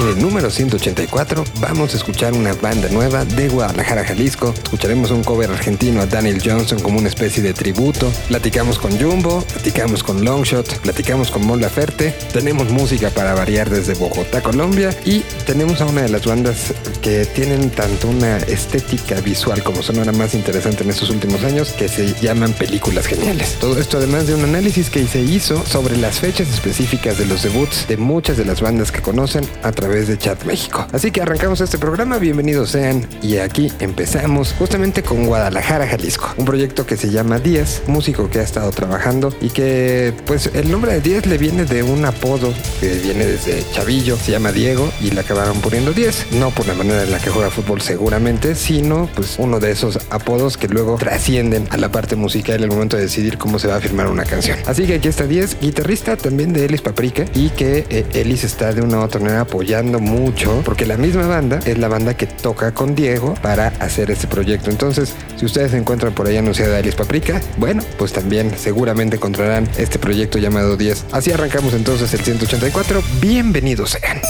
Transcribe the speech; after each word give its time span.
En 0.00 0.08
el 0.08 0.18
número 0.18 0.48
184 0.48 1.44
vamos 1.60 1.92
a 1.92 1.98
escuchar 1.98 2.32
una 2.32 2.54
banda 2.54 2.88
nueva 2.88 3.26
de 3.26 3.50
Guadalajara, 3.50 4.02
Jalisco. 4.02 4.54
Escucharemos 4.62 5.10
un 5.10 5.22
cover 5.22 5.50
argentino 5.50 6.00
a 6.00 6.06
Daniel 6.06 6.40
Johnson 6.42 6.80
como 6.80 6.98
una 6.98 7.08
especie 7.08 7.42
de 7.42 7.52
tributo. 7.52 8.10
Platicamos 8.28 8.78
con 8.78 8.98
Jumbo, 8.98 9.42
platicamos 9.42 10.02
con 10.02 10.24
Longshot, 10.24 10.78
platicamos 10.78 11.30
con 11.30 11.46
Mon 11.46 11.60
Laferte. 11.60 12.14
Tenemos 12.32 12.70
música 12.70 13.10
para 13.10 13.34
variar 13.34 13.68
desde 13.68 13.92
Bogotá, 13.92 14.42
Colombia. 14.42 14.88
Y 15.04 15.20
tenemos 15.44 15.82
a 15.82 15.84
una 15.84 16.00
de 16.00 16.08
las 16.08 16.24
bandas 16.24 16.72
que 17.02 17.26
tienen 17.26 17.68
tanto 17.68 18.08
una 18.08 18.38
estética 18.38 19.20
visual 19.20 19.62
como 19.62 19.82
sonora 19.82 20.12
más 20.12 20.32
interesante 20.32 20.82
en 20.82 20.90
estos 20.90 21.10
últimos 21.10 21.44
años 21.44 21.72
que 21.72 21.88
se 21.88 22.14
llaman 22.22 22.54
películas 22.54 23.06
geniales. 23.06 23.58
Todo 23.60 23.78
esto 23.78 23.98
además 23.98 24.26
de 24.26 24.34
un 24.34 24.44
análisis 24.44 24.88
que 24.88 25.06
se 25.06 25.20
hizo 25.20 25.62
sobre 25.66 25.98
las 25.98 26.20
fechas 26.20 26.48
específicas 26.48 27.18
de 27.18 27.26
los 27.26 27.42
debuts 27.42 27.86
de 27.86 27.98
muchas 27.98 28.38
de 28.38 28.46
las 28.46 28.62
bandas 28.62 28.92
que 28.92 29.02
conocen 29.02 29.46
a 29.62 29.72
través 29.72 29.89
de 29.90 30.16
Chat 30.16 30.44
México. 30.44 30.86
Así 30.92 31.10
que 31.10 31.20
arrancamos 31.20 31.60
este 31.60 31.76
programa, 31.76 32.18
bienvenidos 32.18 32.70
sean 32.70 33.08
y 33.22 33.38
aquí 33.38 33.72
empezamos 33.80 34.54
justamente 34.56 35.02
con 35.02 35.26
Guadalajara, 35.26 35.88
Jalisco, 35.88 36.32
un 36.36 36.44
proyecto 36.44 36.86
que 36.86 36.96
se 36.96 37.10
llama 37.10 37.40
Díaz, 37.40 37.82
músico 37.88 38.30
que 38.30 38.38
ha 38.38 38.42
estado 38.42 38.70
trabajando 38.70 39.34
y 39.40 39.48
que 39.48 40.14
pues 40.26 40.48
el 40.54 40.70
nombre 40.70 40.92
de 40.92 41.00
Díaz 41.00 41.26
le 41.26 41.38
viene 41.38 41.64
de 41.64 41.82
un 41.82 42.04
apodo 42.04 42.54
que 42.78 42.94
viene 42.98 43.26
desde 43.26 43.64
Chavillo, 43.72 44.16
se 44.16 44.30
llama 44.30 44.52
Diego 44.52 44.92
y 45.00 45.10
le 45.10 45.20
acabaron 45.20 45.60
poniendo 45.60 45.92
10, 45.92 46.34
no 46.34 46.50
por 46.50 46.68
la 46.68 46.74
manera 46.74 47.02
en 47.02 47.10
la 47.10 47.18
que 47.18 47.30
juega 47.30 47.50
fútbol 47.50 47.80
seguramente, 47.80 48.54
sino 48.54 49.10
pues 49.16 49.36
uno 49.38 49.58
de 49.58 49.72
esos 49.72 49.98
apodos 50.10 50.56
que 50.56 50.68
luego 50.68 50.98
trascienden 50.98 51.66
a 51.70 51.76
la 51.76 51.90
parte 51.90 52.14
musical 52.14 52.58
en 52.58 52.62
el 52.62 52.70
momento 52.70 52.96
de 52.96 53.02
decidir 53.02 53.38
cómo 53.38 53.58
se 53.58 53.66
va 53.66 53.76
a 53.76 53.80
firmar 53.80 54.06
una 54.06 54.24
canción. 54.24 54.56
Así 54.66 54.86
que 54.86 54.94
aquí 54.94 55.08
está 55.08 55.26
Díaz, 55.26 55.56
guitarrista 55.60 56.16
también 56.16 56.52
de 56.52 56.66
Elis 56.66 56.80
Paprika 56.80 57.24
y 57.34 57.50
que 57.50 57.86
eh, 57.90 58.06
Elis 58.14 58.44
está 58.44 58.72
de 58.72 58.82
una 58.82 58.98
u 58.98 59.02
otra 59.02 59.20
manera 59.20 59.40
apoyando 59.40 59.69
mucho 60.00 60.62
porque 60.64 60.84
la 60.84 60.96
misma 60.96 61.26
banda 61.26 61.60
es 61.64 61.78
la 61.78 61.86
banda 61.86 62.14
que 62.14 62.26
toca 62.26 62.74
con 62.74 62.96
Diego 62.96 63.34
para 63.34 63.68
hacer 63.78 64.10
este 64.10 64.26
proyecto. 64.26 64.68
Entonces, 64.68 65.14
si 65.36 65.46
ustedes 65.46 65.74
encuentran 65.74 66.12
por 66.12 66.26
ahí 66.26 66.36
anunciada 66.36 66.78
Alice 66.78 66.96
Paprika, 66.96 67.40
bueno, 67.56 67.82
pues 67.96 68.12
también 68.12 68.52
seguramente 68.58 69.16
encontrarán 69.16 69.68
este 69.78 69.98
proyecto 70.00 70.38
llamado 70.38 70.76
10. 70.76 71.06
Así 71.12 71.30
arrancamos 71.30 71.72
entonces 71.74 72.12
el 72.14 72.20
184. 72.20 73.00
Bienvenidos 73.20 73.90
sean. 73.90 74.20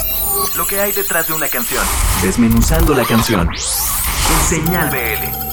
Lo 0.55 0.67
que 0.67 0.79
hay 0.79 0.91
detrás 0.91 1.27
de 1.27 1.33
una 1.33 1.47
canción. 1.47 1.83
Desmenuzando 2.21 2.93
la 2.93 3.03
canción. 3.03 3.49
En 3.49 4.47
Señal 4.47 4.89
BL. 4.91 5.50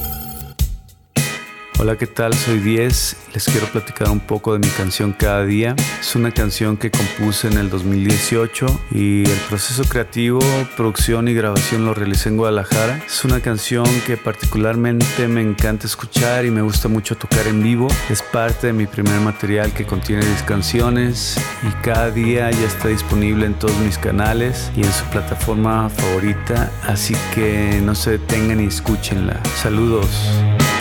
Hola, 1.80 1.96
¿qué 1.96 2.08
tal? 2.08 2.34
Soy 2.34 2.58
Diez. 2.58 3.16
Les 3.32 3.44
quiero 3.44 3.68
platicar 3.68 4.10
un 4.10 4.18
poco 4.18 4.52
de 4.52 4.58
mi 4.58 4.66
canción 4.66 5.12
Cada 5.12 5.44
Día. 5.44 5.76
Es 6.00 6.16
una 6.16 6.32
canción 6.32 6.76
que 6.76 6.90
compuse 6.90 7.46
en 7.46 7.56
el 7.56 7.70
2018 7.70 8.66
y 8.90 9.22
el 9.22 9.38
proceso 9.48 9.84
creativo, 9.84 10.40
producción 10.76 11.28
y 11.28 11.34
grabación 11.34 11.84
lo 11.84 11.94
realicé 11.94 12.30
en 12.30 12.36
Guadalajara. 12.36 13.00
Es 13.06 13.24
una 13.24 13.38
canción 13.38 13.86
que 14.08 14.16
particularmente 14.16 15.28
me 15.28 15.40
encanta 15.40 15.86
escuchar 15.86 16.44
y 16.46 16.50
me 16.50 16.62
gusta 16.62 16.88
mucho 16.88 17.16
tocar 17.16 17.46
en 17.46 17.62
vivo. 17.62 17.86
Es 18.10 18.22
parte 18.22 18.66
de 18.66 18.72
mi 18.72 18.88
primer 18.88 19.20
material 19.20 19.72
que 19.72 19.86
contiene 19.86 20.26
10 20.26 20.42
canciones 20.42 21.38
y 21.62 21.70
cada 21.84 22.10
día 22.10 22.50
ya 22.50 22.66
está 22.66 22.88
disponible 22.88 23.46
en 23.46 23.54
todos 23.54 23.78
mis 23.78 23.98
canales 23.98 24.72
y 24.76 24.82
en 24.82 24.92
su 24.92 25.04
plataforma 25.12 25.88
favorita. 25.90 26.72
Así 26.88 27.14
que 27.36 27.80
no 27.84 27.94
se 27.94 28.18
detengan 28.18 28.60
y 28.60 28.66
escúchenla. 28.66 29.40
Saludos. 29.62 30.08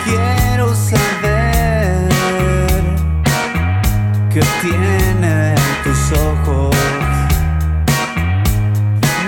Quiero 0.04 0.74
saber 0.74 2.08
qué 4.32 4.40
tienen 4.62 5.54
tus 5.84 6.12
ojos. 6.12 6.76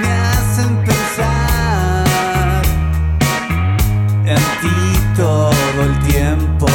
Me 0.01 0.11
hacen 0.13 0.77
pensar 0.85 2.05
en 4.25 4.43
ti 4.61 4.79
todo 5.17 5.83
el 5.83 5.99
tiempo. 6.01 6.67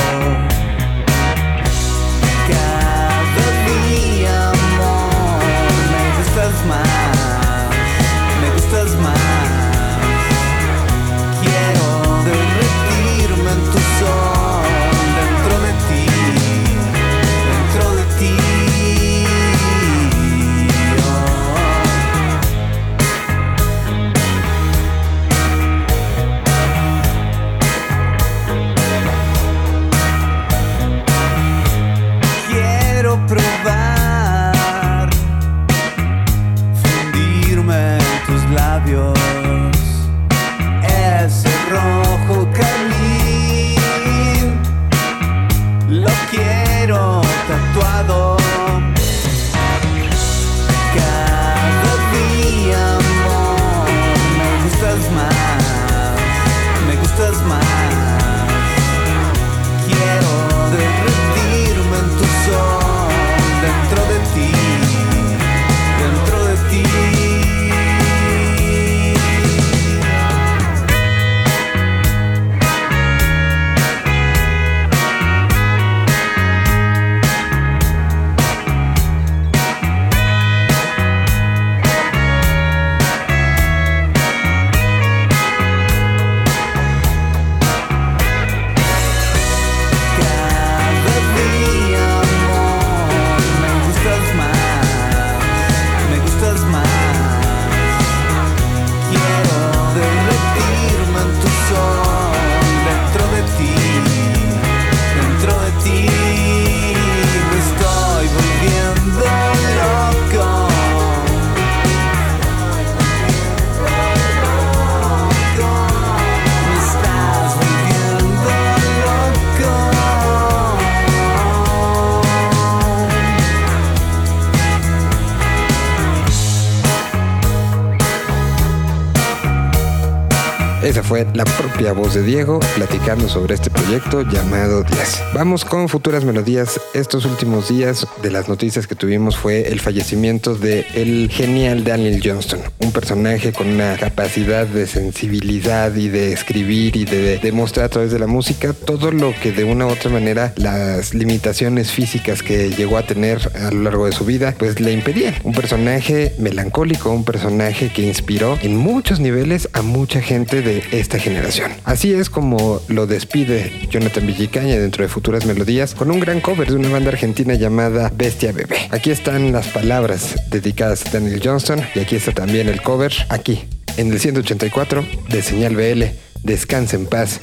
Fue 131.16 131.26
la 131.34 131.46
propia 131.46 131.94
voz 131.94 132.14
de 132.14 132.24
Diego 132.24 132.60
platicando 132.76 133.30
sobre 133.30 133.56
este 133.56 133.70
proyecto 133.70 134.24
llamado 134.24 134.84
10. 134.84 135.24
Vamos 135.34 135.64
con 135.64 135.88
futuras 135.88 136.26
melodías. 136.26 136.78
Estos 136.94 137.24
últimos 137.24 137.70
días 137.70 138.06
de 138.22 138.32
las 138.32 138.50
noticias 138.50 138.86
que 138.86 138.96
tuvimos 138.96 139.38
fue 139.38 139.70
el 139.70 139.80
fallecimiento 139.80 140.56
de 140.56 140.86
el 140.94 141.30
genial 141.32 141.86
Daniel 141.86 142.20
Johnston, 142.22 142.60
un 142.80 142.92
personaje 142.92 143.54
con 143.54 143.70
una 143.70 143.96
capacidad 143.96 144.68
de 144.68 144.88
sensibilidad 144.88 145.96
y 145.96 146.10
de 146.10 146.34
escribir 146.34 146.98
y 146.98 147.06
de 147.06 147.38
demostrar 147.38 147.86
a 147.86 147.90
través 147.90 148.12
de 148.12 148.20
la 148.20 148.28
música 148.28 148.74
todo 148.74 149.12
lo 149.12 149.34
que 149.42 149.54
de 149.54 149.64
una 149.64 149.86
u 149.86 149.92
otra 149.92 150.12
manera 150.12 150.54
las 150.58 151.14
limitaciones 151.14 151.94
físicas 151.94 152.44
que 152.44 152.72
llegó 152.72 152.98
a 152.98 153.08
tener 153.08 153.40
a 153.56 153.72
lo 153.72 153.84
largo 153.84 154.06
de 154.06 154.12
su 154.12 154.26
vida 154.26 154.54
pues 154.58 154.82
le 154.82 154.92
impedían. 154.92 155.36
Un 155.46 155.54
personaje 155.54 156.36
melancólico, 156.40 157.12
un 157.12 157.24
personaje 157.24 157.88
que 157.88 158.02
inspiró 158.02 158.60
en 158.62 158.76
muchos 158.76 159.22
niveles 159.22 159.70
a 159.76 159.82
mucha 159.82 160.22
gente 160.22 160.62
de 160.62 160.84
esta 160.92 161.20
generación. 161.20 161.74
Así 161.84 162.14
es 162.14 162.30
como 162.30 162.82
lo 162.88 163.08
despide 163.08 163.88
Jonathan 163.90 164.26
Villicaña 164.26 164.78
dentro 164.78 165.04
de 165.04 165.10
Futuras 165.10 165.46
Melodías 165.46 165.94
con 165.94 166.10
un 166.12 166.22
gran 166.22 166.40
cover 166.40 166.70
de 166.70 166.76
una 166.76 166.90
banda 166.90 167.10
argentina 167.10 167.54
llamada 167.56 168.12
Bestia 168.16 168.54
Bebé. 168.54 168.78
Aquí 168.92 169.12
están 169.12 169.52
las 169.52 169.68
palabras 169.68 170.36
dedicadas 170.50 171.06
a 171.06 171.12
Daniel 171.12 171.42
Johnston 171.44 171.82
y 171.94 172.00
aquí 172.00 172.16
está 172.16 172.32
también 172.32 172.70
el 172.70 172.82
cover, 172.82 173.14
aquí, 173.30 173.66
en 173.98 174.14
el 174.14 174.20
184 174.20 175.06
de 175.28 175.42
Señal 175.42 175.76
BL. 175.76 176.06
Descansa 176.44 176.96
en 176.96 177.06
paz, 177.06 177.42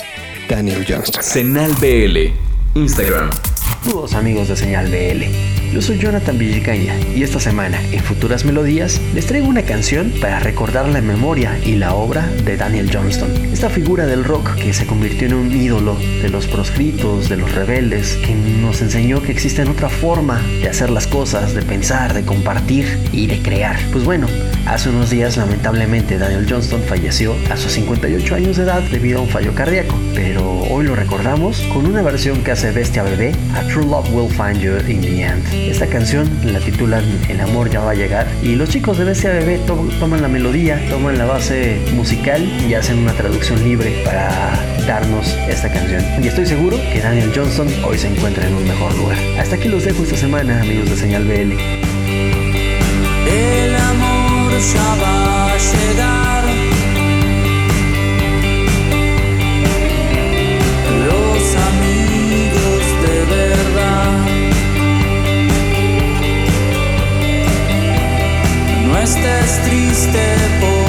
Daniel 0.48 0.86
Johnston. 0.88 1.22
Senal 1.22 1.72
BL. 1.74 2.32
Instagram. 2.74 3.30
Saludos 3.84 4.14
amigos 4.14 4.48
de 4.48 4.56
Señal 4.56 4.88
BL. 4.88 5.61
Yo 5.72 5.80
soy 5.80 5.98
Jonathan 5.98 6.36
Villicaña 6.36 6.94
y 7.16 7.22
esta 7.22 7.40
semana 7.40 7.80
en 7.92 8.04
Futuras 8.04 8.44
Melodías 8.44 9.00
les 9.14 9.24
traigo 9.24 9.48
una 9.48 9.62
canción 9.62 10.12
para 10.20 10.38
recordar 10.38 10.86
la 10.86 11.00
memoria 11.00 11.58
y 11.64 11.76
la 11.76 11.94
obra 11.94 12.26
de 12.44 12.58
Daniel 12.58 12.90
Johnston. 12.92 13.30
Esta 13.50 13.70
figura 13.70 14.04
del 14.04 14.22
rock 14.22 14.54
que 14.56 14.74
se 14.74 14.84
convirtió 14.84 15.28
en 15.28 15.34
un 15.34 15.50
ídolo 15.50 15.96
de 16.20 16.28
los 16.28 16.46
proscritos, 16.46 17.30
de 17.30 17.38
los 17.38 17.54
rebeldes, 17.54 18.16
que 18.16 18.34
nos 18.34 18.82
enseñó 18.82 19.22
que 19.22 19.32
existe 19.32 19.62
otra 19.62 19.88
forma 19.88 20.42
de 20.60 20.68
hacer 20.68 20.90
las 20.90 21.06
cosas, 21.06 21.54
de 21.54 21.62
pensar, 21.62 22.12
de 22.12 22.26
compartir 22.26 22.84
y 23.10 23.26
de 23.26 23.40
crear. 23.40 23.80
Pues 23.92 24.04
bueno, 24.04 24.26
hace 24.66 24.90
unos 24.90 25.08
días 25.08 25.38
lamentablemente 25.38 26.18
Daniel 26.18 26.46
Johnston 26.46 26.82
falleció 26.82 27.34
a 27.50 27.56
sus 27.56 27.72
58 27.72 28.34
años 28.34 28.58
de 28.58 28.64
edad 28.64 28.82
debido 28.90 29.20
a 29.20 29.22
un 29.22 29.28
fallo 29.30 29.54
cardíaco, 29.54 29.98
pero 30.14 30.60
hoy 30.64 30.84
lo 30.84 30.94
recordamos 30.96 31.62
con 31.72 31.86
una 31.86 32.02
versión 32.02 32.44
que 32.44 32.50
hace 32.50 32.72
Bestia 32.72 33.04
Bebé, 33.04 33.32
A 33.54 33.62
True 33.68 33.86
Love 33.86 34.12
Will 34.12 34.30
Find 34.30 34.60
You 34.60 34.72
in 34.86 35.00
the 35.00 35.22
End. 35.22 35.61
Esta 35.70 35.86
canción 35.86 36.28
la 36.44 36.60
titulan 36.60 37.04
El 37.28 37.40
amor 37.40 37.70
ya 37.70 37.80
va 37.80 37.92
a 37.92 37.94
llegar 37.94 38.26
y 38.42 38.54
los 38.56 38.68
chicos 38.68 38.98
de 38.98 39.58
to 39.66 39.88
toman 39.98 40.22
la 40.22 40.28
melodía, 40.28 40.80
toman 40.88 41.18
la 41.18 41.24
base 41.24 41.80
musical 41.94 42.42
y 42.68 42.74
hacen 42.74 42.98
una 42.98 43.12
traducción 43.12 43.62
libre 43.62 44.02
para 44.04 44.58
darnos 44.86 45.36
esta 45.48 45.72
canción. 45.72 46.02
Y 46.22 46.28
estoy 46.28 46.46
seguro 46.46 46.78
que 46.92 47.00
Daniel 47.00 47.32
Johnson 47.34 47.68
hoy 47.84 47.98
se 47.98 48.08
encuentra 48.08 48.46
en 48.46 48.54
un 48.54 48.66
mejor 48.66 48.94
lugar. 48.96 49.18
Hasta 49.38 49.56
aquí 49.56 49.68
los 49.68 49.84
dejo 49.84 50.02
esta 50.02 50.16
semana, 50.16 50.60
amigos 50.60 50.90
de 50.90 50.96
Señal 50.96 51.24
BL. 51.24 51.52
El 53.28 53.76
amor 53.76 54.52
ya. 55.96 56.21
Estés 69.02 69.60
triste, 69.64 70.36
por 70.60 70.81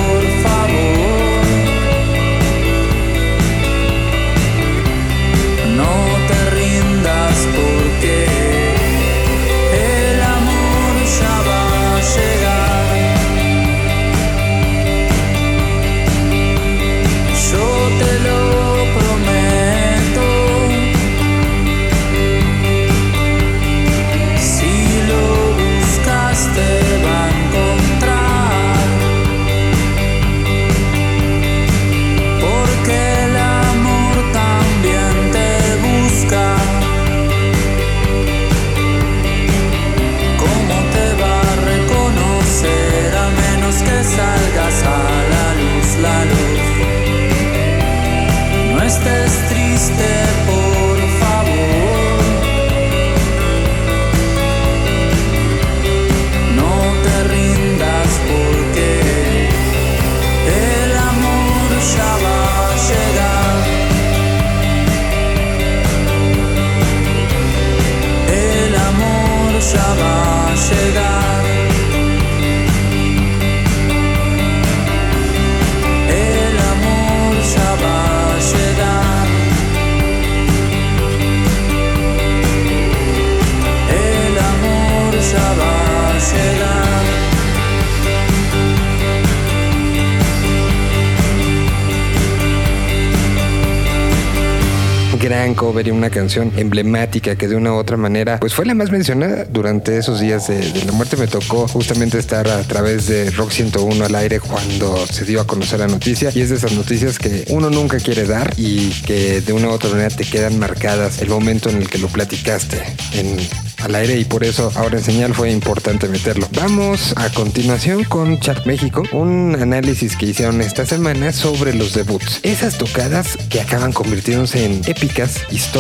gran 95.64 95.73
una 95.92 96.10
canción 96.10 96.52
emblemática 96.58 97.36
que 97.36 97.48
de 97.48 97.56
una 97.56 97.74
u 97.74 97.76
otra 97.76 97.98
manera 97.98 98.40
pues 98.40 98.54
fue 98.54 98.66
la 98.66 98.74
más 98.74 98.92
mencionada 98.92 99.46
durante 99.46 99.98
esos 99.98 100.20
días 100.20 100.48
de, 100.48 100.58
de 100.58 100.86
la 100.86 100.92
muerte. 100.92 101.18
Me 101.18 101.28
tocó 101.28 101.68
justamente 101.68 102.18
estar 102.18 102.48
a 102.48 102.62
través 102.64 103.08
de 103.08 103.32
Rock 103.32 103.52
101 103.52 104.06
al 104.06 104.16
aire 104.16 104.40
cuando 104.40 105.06
se 105.08 105.26
dio 105.26 105.42
a 105.42 105.48
conocer 105.48 105.80
la 105.80 105.88
noticia 105.88 106.32
y 106.34 106.42
es 106.42 106.50
de 106.50 106.56
esas 106.56 106.74
noticias 106.74 107.20
que 107.20 107.46
uno 107.50 107.70
nunca 107.70 107.98
quiere 107.98 108.26
dar 108.26 108.54
y 108.58 108.90
que 109.06 109.42
de 109.42 109.54
una 109.54 109.68
u 109.68 109.72
otra 109.72 109.90
manera 109.90 110.10
te 110.10 110.26
quedan 110.26 110.60
marcadas 110.60 111.22
el 111.22 111.30
momento 111.30 111.70
en 111.70 111.78
el 111.78 111.90
que 111.90 111.98
lo 111.98 112.08
platicaste 112.08 112.82
en 113.14 113.38
al 113.84 113.96
aire 113.96 114.18
y 114.18 114.24
por 114.24 114.44
eso 114.44 114.72
ahora 114.76 114.98
en 114.98 115.04
señal 115.04 115.34
fue 115.34 115.52
importante 115.52 116.08
meterlo. 116.08 116.48
Vamos 116.54 117.14
a 117.18 117.30
continuación 117.30 118.04
con 118.06 118.40
Chart 118.40 118.66
México, 118.66 119.04
un 119.12 119.58
análisis 119.60 120.16
que 120.16 120.28
hicieron 120.28 120.62
esta 120.62 120.86
semana 120.86 121.34
sobre 121.34 121.74
los 121.74 121.94
debuts. 121.94 122.40
Esas 122.44 122.78
tocadas 122.78 123.38
que 123.50 123.60
acaban 123.60 123.92
convirtiéndose 123.92 124.66
en 124.66 124.82
épicas, 124.86 125.42
históricas 125.52 125.73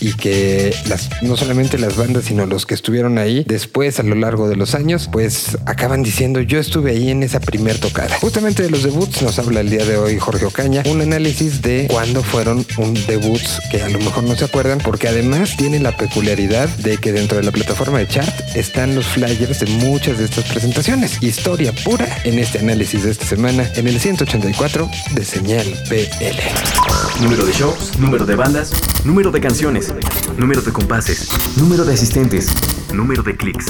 y 0.00 0.14
que 0.14 0.74
las, 0.88 1.08
no 1.22 1.36
solamente 1.36 1.78
las 1.78 1.96
bandas, 1.96 2.24
sino 2.24 2.44
los 2.44 2.66
que 2.66 2.74
estuvieron 2.74 3.18
ahí 3.18 3.44
después 3.46 4.00
a 4.00 4.02
lo 4.02 4.16
largo 4.16 4.48
de 4.48 4.56
los 4.56 4.74
años, 4.74 5.08
pues 5.12 5.56
acaban 5.64 6.02
diciendo 6.02 6.40
yo 6.40 6.58
estuve 6.58 6.90
ahí 6.90 7.10
en 7.10 7.22
esa 7.22 7.38
primer 7.38 7.78
tocada. 7.78 8.18
Justamente 8.18 8.64
de 8.64 8.70
los 8.70 8.82
debuts 8.82 9.22
nos 9.22 9.38
habla 9.38 9.60
el 9.60 9.70
día 9.70 9.84
de 9.84 9.96
hoy 9.96 10.18
Jorge 10.18 10.44
Ocaña, 10.44 10.82
un 10.86 11.02
análisis 11.02 11.62
de 11.62 11.86
cuándo 11.88 12.24
fueron 12.24 12.66
un 12.78 12.94
debuts 13.06 13.60
que 13.70 13.80
a 13.80 13.88
lo 13.88 14.00
mejor 14.00 14.24
no 14.24 14.34
se 14.34 14.44
acuerdan 14.44 14.78
porque 14.78 15.06
además 15.06 15.56
tiene 15.56 15.78
la 15.78 15.96
peculiaridad 15.96 16.68
de 16.78 16.98
que 16.98 17.12
dentro 17.12 17.38
de 17.38 17.44
la 17.44 17.52
plataforma 17.52 17.98
de 18.00 18.08
chart 18.08 18.34
están 18.56 18.96
los 18.96 19.06
flyers 19.06 19.60
de 19.60 19.66
muchas 19.84 20.18
de 20.18 20.24
estas 20.24 20.44
presentaciones. 20.46 21.22
Historia 21.22 21.72
pura 21.84 22.08
en 22.24 22.40
este 22.40 22.58
análisis 22.58 23.04
de 23.04 23.12
esta 23.12 23.24
semana 23.24 23.70
en 23.76 23.86
el 23.86 24.00
184 24.00 24.90
de 25.14 25.24
Señal 25.24 25.66
BL. 25.88 27.22
Número 27.22 27.44
de 27.44 27.52
shows, 27.52 27.96
número 27.98 28.26
de 28.26 28.34
bandas, 28.34 28.72
número 29.04 29.27
de 29.30 29.40
canciones, 29.40 29.92
número 30.36 30.62
de 30.62 30.72
compases, 30.72 31.28
número 31.56 31.84
de 31.84 31.94
asistentes, 31.94 32.48
número 32.92 33.22
de 33.22 33.36
clics. 33.36 33.66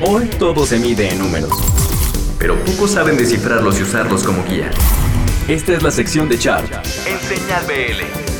Hoy 0.00 0.26
todo 0.38 0.66
se 0.66 0.78
mide 0.78 1.10
en 1.10 1.18
números, 1.18 1.52
pero 2.38 2.56
pocos 2.64 2.92
saben 2.92 3.16
descifrarlos 3.16 3.78
y 3.80 3.82
usarlos 3.82 4.22
como 4.22 4.44
guía. 4.44 4.70
Esta 5.48 5.72
es 5.72 5.82
la 5.82 5.90
sección 5.90 6.28
de 6.28 6.38
chart 6.38 6.70
en 7.06 7.18
Señal 7.20 7.64
BL. 7.66 8.31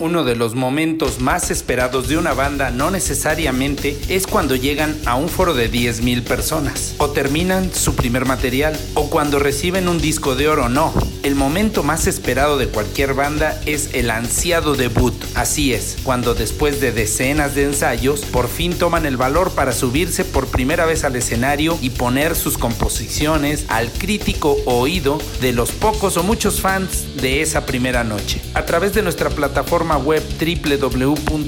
Uno 0.00 0.24
de 0.24 0.34
los 0.34 0.54
momentos 0.54 1.20
más 1.20 1.50
esperados 1.50 2.08
de 2.08 2.16
una 2.16 2.32
banda 2.32 2.70
no 2.70 2.90
necesariamente 2.90 4.00
es 4.08 4.26
cuando 4.26 4.56
llegan 4.56 4.96
a 5.04 5.14
un 5.14 5.28
foro 5.28 5.52
de 5.52 5.70
10.000 5.70 6.24
personas, 6.24 6.94
o 6.96 7.10
terminan 7.10 7.70
su 7.74 7.94
primer 7.94 8.24
material, 8.24 8.80
o 8.94 9.10
cuando 9.10 9.38
reciben 9.38 9.88
un 9.88 10.00
disco 10.00 10.36
de 10.36 10.48
oro 10.48 10.70
no. 10.70 10.94
El 11.22 11.34
momento 11.34 11.82
más 11.82 12.06
esperado 12.06 12.56
de 12.56 12.68
cualquier 12.68 13.12
banda 13.12 13.60
es 13.66 13.90
el 13.92 14.10
ansiado 14.10 14.74
debut. 14.74 15.12
Así 15.34 15.74
es, 15.74 15.98
cuando 16.02 16.32
después 16.32 16.80
de 16.80 16.92
decenas 16.92 17.54
de 17.54 17.64
ensayos, 17.64 18.20
por 18.20 18.48
fin 18.48 18.72
toman 18.72 19.04
el 19.04 19.18
valor 19.18 19.50
para 19.50 19.72
subirse 19.72 20.24
por 20.24 20.46
primera 20.46 20.86
vez 20.86 21.04
al 21.04 21.14
escenario 21.14 21.76
y 21.82 21.90
poner 21.90 22.36
sus 22.36 22.56
composiciones 22.56 23.66
al 23.68 23.92
crítico 23.92 24.56
oído 24.64 25.18
de 25.42 25.52
los 25.52 25.72
pocos 25.72 26.16
o 26.16 26.22
muchos 26.22 26.62
fans 26.62 27.16
de 27.20 27.42
esa 27.42 27.66
primera 27.66 28.02
noche. 28.02 28.40
A 28.54 28.64
través 28.64 28.94
de 28.94 29.02
nuestra 29.02 29.28
plataforma 29.28 29.89
web 29.96 30.22
www.txart.me 30.38 31.40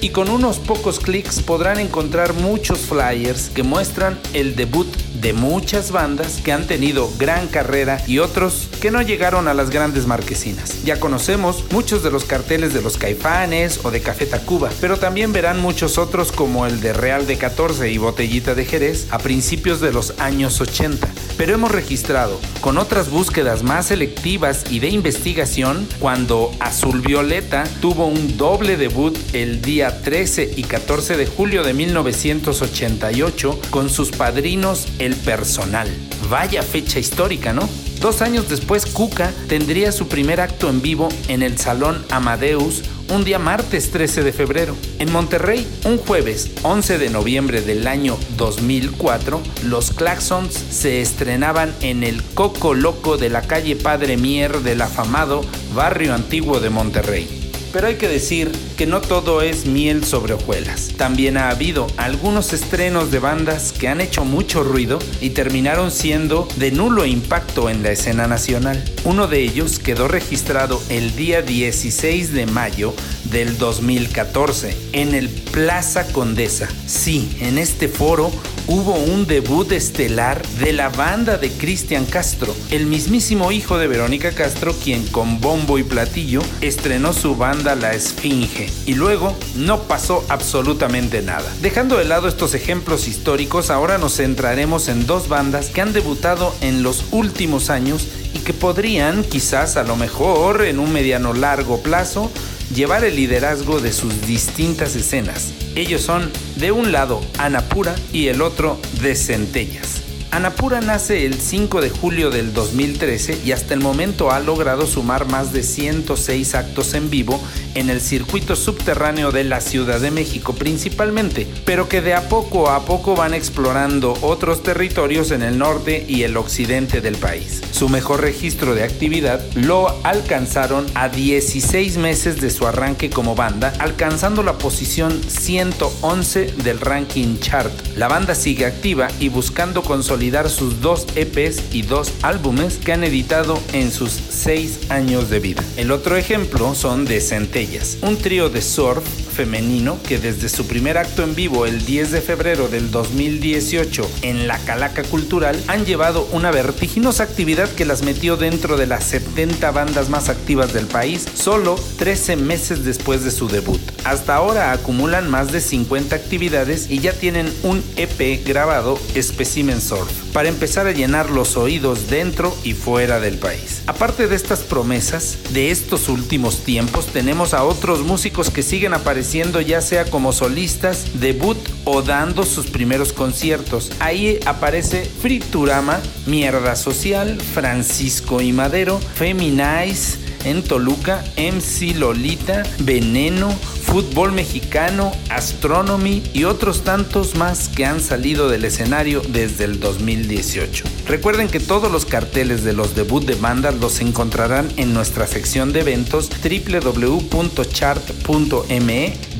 y 0.00 0.08
con 0.10 0.28
unos 0.30 0.58
pocos 0.58 1.00
clics 1.00 1.40
podrán 1.42 1.78
encontrar 1.78 2.34
muchos 2.34 2.80
flyers 2.80 3.50
que 3.50 3.62
muestran 3.62 4.18
el 4.32 4.56
debut 4.56 4.88
de 5.20 5.32
muchas 5.32 5.92
bandas 5.92 6.40
que 6.42 6.52
han 6.52 6.66
tenido 6.66 7.10
gran 7.18 7.46
carrera 7.48 8.02
y 8.06 8.18
otros 8.18 8.68
que 8.80 8.90
no 8.90 9.02
llegaron 9.02 9.48
a 9.48 9.54
las 9.54 9.70
grandes 9.70 10.06
marquesinas. 10.06 10.82
Ya 10.84 10.98
conocemos 10.98 11.64
muchos 11.70 12.02
de 12.02 12.10
los 12.10 12.24
carteles 12.24 12.72
de 12.72 12.80
los 12.80 12.96
Caifanes 12.96 13.80
o 13.84 13.90
de 13.90 14.00
Café 14.00 14.26
Tacuba, 14.26 14.70
pero 14.80 14.98
también 14.98 15.32
verán 15.32 15.60
muchos 15.60 15.98
otros 15.98 16.32
como 16.32 16.66
el 16.66 16.80
de 16.80 16.92
Real 16.92 17.26
de 17.26 17.36
14 17.36 17.90
y 17.90 17.98
Botellita 17.98 18.54
de 18.54 18.64
Jerez 18.64 19.08
a 19.10 19.18
principios 19.18 19.80
de 19.80 19.92
los 19.92 20.18
años 20.18 20.60
80. 20.60 21.08
Pero 21.36 21.54
hemos 21.54 21.70
registrado, 21.70 22.38
con 22.60 22.78
otras 22.78 23.10
búsquedas 23.10 23.62
más 23.62 23.86
selectivas 23.86 24.64
y 24.70 24.80
de 24.80 24.89
investigación, 24.90 25.88
cuando 25.98 26.52
Azul 26.60 27.00
Violeta 27.00 27.64
tuvo 27.80 28.06
un 28.06 28.36
doble 28.36 28.76
debut 28.76 29.16
el 29.32 29.62
día 29.62 30.02
13 30.02 30.54
y 30.56 30.64
14 30.64 31.16
de 31.16 31.26
julio 31.26 31.62
de 31.62 31.74
1988 31.74 33.60
con 33.70 33.88
sus 33.88 34.10
padrinos 34.10 34.88
El 34.98 35.14
Personal. 35.16 35.88
Vaya 36.28 36.62
fecha 36.62 36.98
histórica, 36.98 37.52
¿no? 37.52 37.68
Dos 38.00 38.22
años 38.22 38.48
después, 38.48 38.86
Cuca 38.86 39.32
tendría 39.48 39.92
su 39.92 40.08
primer 40.08 40.40
acto 40.40 40.70
en 40.70 40.80
vivo 40.80 41.08
en 41.28 41.42
el 41.42 41.58
Salón 41.58 42.04
Amadeus 42.10 42.82
un 43.10 43.24
día 43.24 43.38
martes 43.38 43.90
13 43.90 44.22
de 44.22 44.32
febrero. 44.32 44.76
En 44.98 45.10
Monterrey, 45.10 45.66
un 45.84 45.98
jueves 45.98 46.50
11 46.62 46.98
de 46.98 47.10
noviembre 47.10 47.60
del 47.60 47.86
año 47.88 48.16
2004, 48.36 49.40
los 49.64 49.90
Claxons 49.90 50.54
se 50.54 51.00
estrenaban 51.00 51.74
en 51.80 52.04
el 52.04 52.22
Coco 52.22 52.72
Loco 52.74 53.16
de 53.16 53.28
la 53.28 53.42
calle 53.42 53.74
Padre 53.74 54.16
Mier 54.16 54.60
del 54.60 54.80
afamado 54.82 55.44
barrio 55.74 56.14
antiguo 56.14 56.60
de 56.60 56.70
Monterrey. 56.70 57.28
Pero 57.72 57.88
hay 57.88 57.96
que 57.96 58.08
decir 58.08 58.52
que 58.80 58.86
no 58.86 59.02
todo 59.02 59.42
es 59.42 59.66
miel 59.66 60.06
sobre 60.06 60.32
hojuelas. 60.32 60.92
También 60.96 61.36
ha 61.36 61.50
habido 61.50 61.86
algunos 61.98 62.54
estrenos 62.54 63.10
de 63.10 63.18
bandas 63.18 63.72
que 63.72 63.88
han 63.88 64.00
hecho 64.00 64.24
mucho 64.24 64.64
ruido 64.64 64.98
y 65.20 65.30
terminaron 65.30 65.90
siendo 65.90 66.48
de 66.56 66.70
nulo 66.70 67.04
impacto 67.04 67.68
en 67.68 67.82
la 67.82 67.90
escena 67.90 68.26
nacional. 68.26 68.82
Uno 69.04 69.26
de 69.26 69.42
ellos 69.42 69.80
quedó 69.80 70.08
registrado 70.08 70.80
el 70.88 71.14
día 71.14 71.42
16 71.42 72.32
de 72.32 72.46
mayo 72.46 72.94
del 73.24 73.58
2014 73.58 74.74
en 74.92 75.14
el 75.14 75.28
Plaza 75.28 76.10
Condesa. 76.10 76.66
Sí, 76.86 77.36
en 77.42 77.58
este 77.58 77.86
foro 77.86 78.32
hubo 78.66 78.94
un 78.94 79.26
debut 79.26 79.72
estelar 79.72 80.46
de 80.60 80.72
la 80.72 80.88
banda 80.88 81.36
de 81.36 81.50
Cristian 81.50 82.06
Castro, 82.06 82.54
el 82.70 82.86
mismísimo 82.86 83.52
hijo 83.52 83.78
de 83.78 83.88
Verónica 83.88 84.32
Castro, 84.32 84.72
quien 84.72 85.06
con 85.08 85.40
bombo 85.40 85.78
y 85.78 85.82
platillo 85.82 86.40
estrenó 86.60 87.12
su 87.12 87.36
banda 87.36 87.74
La 87.74 87.92
Esfinge. 87.92 88.69
Y 88.86 88.94
luego 88.94 89.36
no 89.54 89.82
pasó 89.82 90.24
absolutamente 90.28 91.22
nada. 91.22 91.50
Dejando 91.60 91.96
de 91.96 92.04
lado 92.04 92.28
estos 92.28 92.54
ejemplos 92.54 93.08
históricos, 93.08 93.70
ahora 93.70 93.98
nos 93.98 94.16
centraremos 94.16 94.88
en 94.88 95.06
dos 95.06 95.28
bandas 95.28 95.66
que 95.68 95.80
han 95.80 95.92
debutado 95.92 96.54
en 96.60 96.82
los 96.82 97.04
últimos 97.10 97.70
años 97.70 98.08
y 98.34 98.38
que 98.40 98.52
podrían, 98.52 99.22
quizás 99.22 99.76
a 99.76 99.84
lo 99.84 99.96
mejor 99.96 100.64
en 100.64 100.78
un 100.78 100.92
mediano 100.92 101.32
largo 101.32 101.82
plazo, 101.82 102.30
llevar 102.74 103.04
el 103.04 103.16
liderazgo 103.16 103.80
de 103.80 103.92
sus 103.92 104.26
distintas 104.26 104.96
escenas. 104.96 105.52
Ellos 105.74 106.02
son, 106.02 106.30
de 106.56 106.72
un 106.72 106.92
lado, 106.92 107.20
Anapura 107.38 107.94
y 108.12 108.28
el 108.28 108.42
otro, 108.42 108.78
de 109.02 109.14
Centellas. 109.14 110.09
Anapura 110.32 110.80
nace 110.80 111.26
el 111.26 111.40
5 111.40 111.80
de 111.80 111.90
julio 111.90 112.30
del 112.30 112.54
2013 112.54 113.40
y 113.44 113.50
hasta 113.50 113.74
el 113.74 113.80
momento 113.80 114.30
ha 114.30 114.38
logrado 114.38 114.86
sumar 114.86 115.26
más 115.26 115.52
de 115.52 115.64
106 115.64 116.54
actos 116.54 116.94
en 116.94 117.10
vivo 117.10 117.42
en 117.74 117.90
el 117.90 118.00
circuito 118.00 118.54
subterráneo 118.54 119.32
de 119.32 119.42
la 119.42 119.60
Ciudad 119.60 119.98
de 119.98 120.12
México 120.12 120.52
principalmente, 120.52 121.48
pero 121.64 121.88
que 121.88 122.00
de 122.00 122.14
a 122.14 122.28
poco 122.28 122.70
a 122.70 122.84
poco 122.84 123.16
van 123.16 123.34
explorando 123.34 124.16
otros 124.22 124.62
territorios 124.62 125.32
en 125.32 125.42
el 125.42 125.58
norte 125.58 126.04
y 126.06 126.22
el 126.22 126.36
occidente 126.36 127.00
del 127.00 127.16
país. 127.16 127.60
Su 127.72 127.88
mejor 127.88 128.20
registro 128.20 128.76
de 128.76 128.84
actividad 128.84 129.42
lo 129.56 129.88
alcanzaron 130.04 130.86
a 130.94 131.08
16 131.08 131.96
meses 131.96 132.40
de 132.40 132.50
su 132.50 132.68
arranque 132.68 133.10
como 133.10 133.34
banda, 133.34 133.72
alcanzando 133.80 134.44
la 134.44 134.58
posición 134.58 135.20
111 135.28 136.52
del 136.62 136.78
ranking 136.78 137.38
chart. 137.40 137.72
La 137.96 138.06
banda 138.06 138.36
sigue 138.36 138.66
activa 138.66 139.08
y 139.18 139.28
buscando 139.28 139.82
consolidar 139.82 140.19
sus 140.48 140.82
dos 140.82 141.06
EPs 141.16 141.72
y 141.72 141.80
dos 141.80 142.12
álbumes 142.20 142.76
que 142.76 142.92
han 142.92 143.04
editado 143.04 143.58
en 143.72 143.90
sus 143.90 144.10
seis 144.10 144.90
años 144.90 145.30
de 145.30 145.40
vida. 145.40 145.64
El 145.78 145.90
otro 145.90 146.16
ejemplo 146.16 146.74
son 146.74 147.06
de 147.06 147.22
Centellas, 147.22 147.96
un 148.02 148.18
trío 148.18 148.50
de 148.50 148.60
surf 148.60 149.02
femenino 149.40 149.98
que 150.06 150.18
desde 150.18 150.50
su 150.50 150.66
primer 150.66 150.98
acto 150.98 151.22
en 151.22 151.34
vivo 151.34 151.64
el 151.64 151.86
10 151.86 152.10
de 152.10 152.20
febrero 152.20 152.68
del 152.68 152.90
2018 152.90 154.06
en 154.20 154.46
la 154.46 154.58
Calaca 154.58 155.02
Cultural 155.02 155.58
han 155.66 155.86
llevado 155.86 156.28
una 156.32 156.50
vertiginosa 156.50 157.22
actividad 157.22 157.70
que 157.70 157.86
las 157.86 158.02
metió 158.02 158.36
dentro 158.36 158.76
de 158.76 158.86
las 158.86 159.04
70 159.04 159.70
bandas 159.70 160.10
más 160.10 160.28
activas 160.28 160.74
del 160.74 160.84
país 160.84 161.26
solo 161.32 161.76
13 161.96 162.36
meses 162.36 162.84
después 162.84 163.24
de 163.24 163.30
su 163.30 163.48
debut. 163.48 163.80
Hasta 164.04 164.34
ahora 164.34 164.72
acumulan 164.72 165.30
más 165.30 165.52
de 165.52 165.62
50 165.62 166.14
actividades 166.14 166.90
y 166.90 166.98
ya 166.98 167.14
tienen 167.14 167.50
un 167.62 167.82
EP 167.96 168.46
grabado 168.46 168.98
Specimen 169.18 169.80
Surf 169.80 170.10
para 170.34 170.50
empezar 170.50 170.86
a 170.86 170.92
llenar 170.92 171.30
los 171.30 171.56
oídos 171.56 172.10
dentro 172.10 172.54
y 172.62 172.74
fuera 172.74 173.20
del 173.20 173.38
país. 173.38 173.80
Aparte 173.86 174.28
de 174.28 174.36
estas 174.36 174.60
promesas 174.60 175.38
de 175.54 175.70
estos 175.70 176.10
últimos 176.10 176.58
tiempos, 176.58 177.06
tenemos 177.06 177.54
a 177.54 177.64
otros 177.64 178.00
músicos 178.00 178.50
que 178.50 178.62
siguen 178.62 178.92
apareciendo 178.92 179.29
ya 179.32 179.80
sea 179.80 180.06
como 180.06 180.32
solistas, 180.32 181.20
debut 181.20 181.56
o 181.84 182.02
dando 182.02 182.44
sus 182.44 182.66
primeros 182.66 183.12
conciertos. 183.12 183.92
Ahí 184.00 184.40
aparece 184.44 185.04
Friturama, 185.04 186.00
Mierda 186.26 186.74
Social, 186.74 187.40
Francisco 187.40 188.40
y 188.40 188.52
Madero, 188.52 188.98
Feminize, 188.98 190.18
en 190.44 190.62
Toluca, 190.62 191.24
MC 191.36 191.94
Lolita, 191.96 192.62
Veneno, 192.80 193.50
Fútbol 193.50 194.32
Mexicano, 194.32 195.12
Astronomy 195.30 196.22
y 196.32 196.44
otros 196.44 196.84
tantos 196.84 197.34
más 197.34 197.68
que 197.68 197.84
han 197.84 198.00
salido 198.00 198.48
del 198.48 198.64
escenario 198.64 199.20
desde 199.28 199.64
el 199.64 199.80
2018. 199.80 200.84
Recuerden 201.06 201.48
que 201.48 201.58
todos 201.60 201.90
los 201.90 202.06
carteles 202.06 202.62
de 202.62 202.72
los 202.72 202.94
debut 202.94 203.24
de 203.24 203.34
bandas 203.34 203.74
los 203.74 204.00
encontrarán 204.00 204.68
en 204.76 204.94
nuestra 204.94 205.26
sección 205.26 205.72
de 205.72 205.80
eventos 205.80 206.30
www.chart.me 206.30 207.30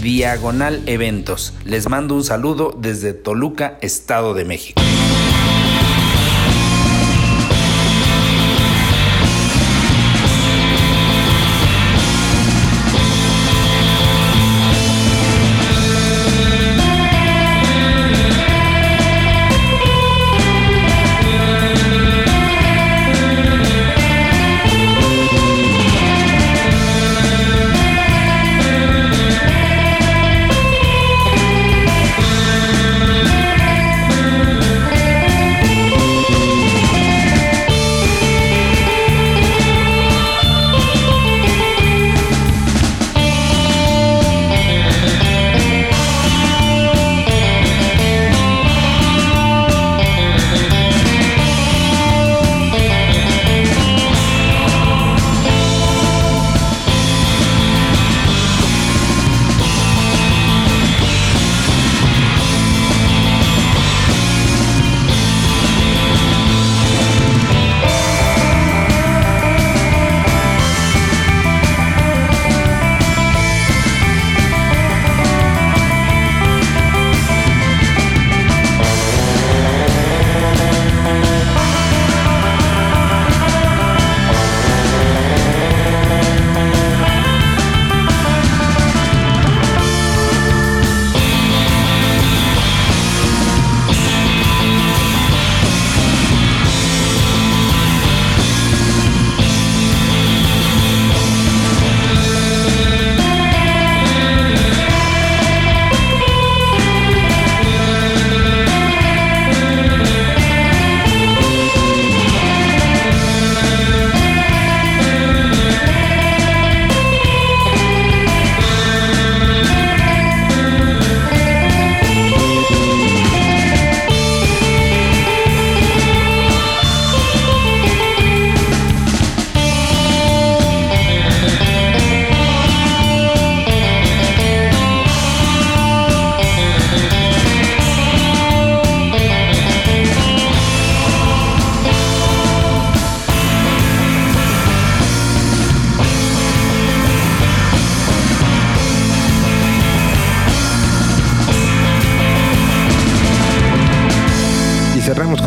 diagonal 0.02 0.82
eventos. 0.86 1.52
Les 1.64 1.88
mando 1.88 2.14
un 2.14 2.24
saludo 2.24 2.76
desde 2.76 3.12
Toluca, 3.12 3.78
Estado 3.82 4.34
de 4.34 4.44
México. 4.44 4.82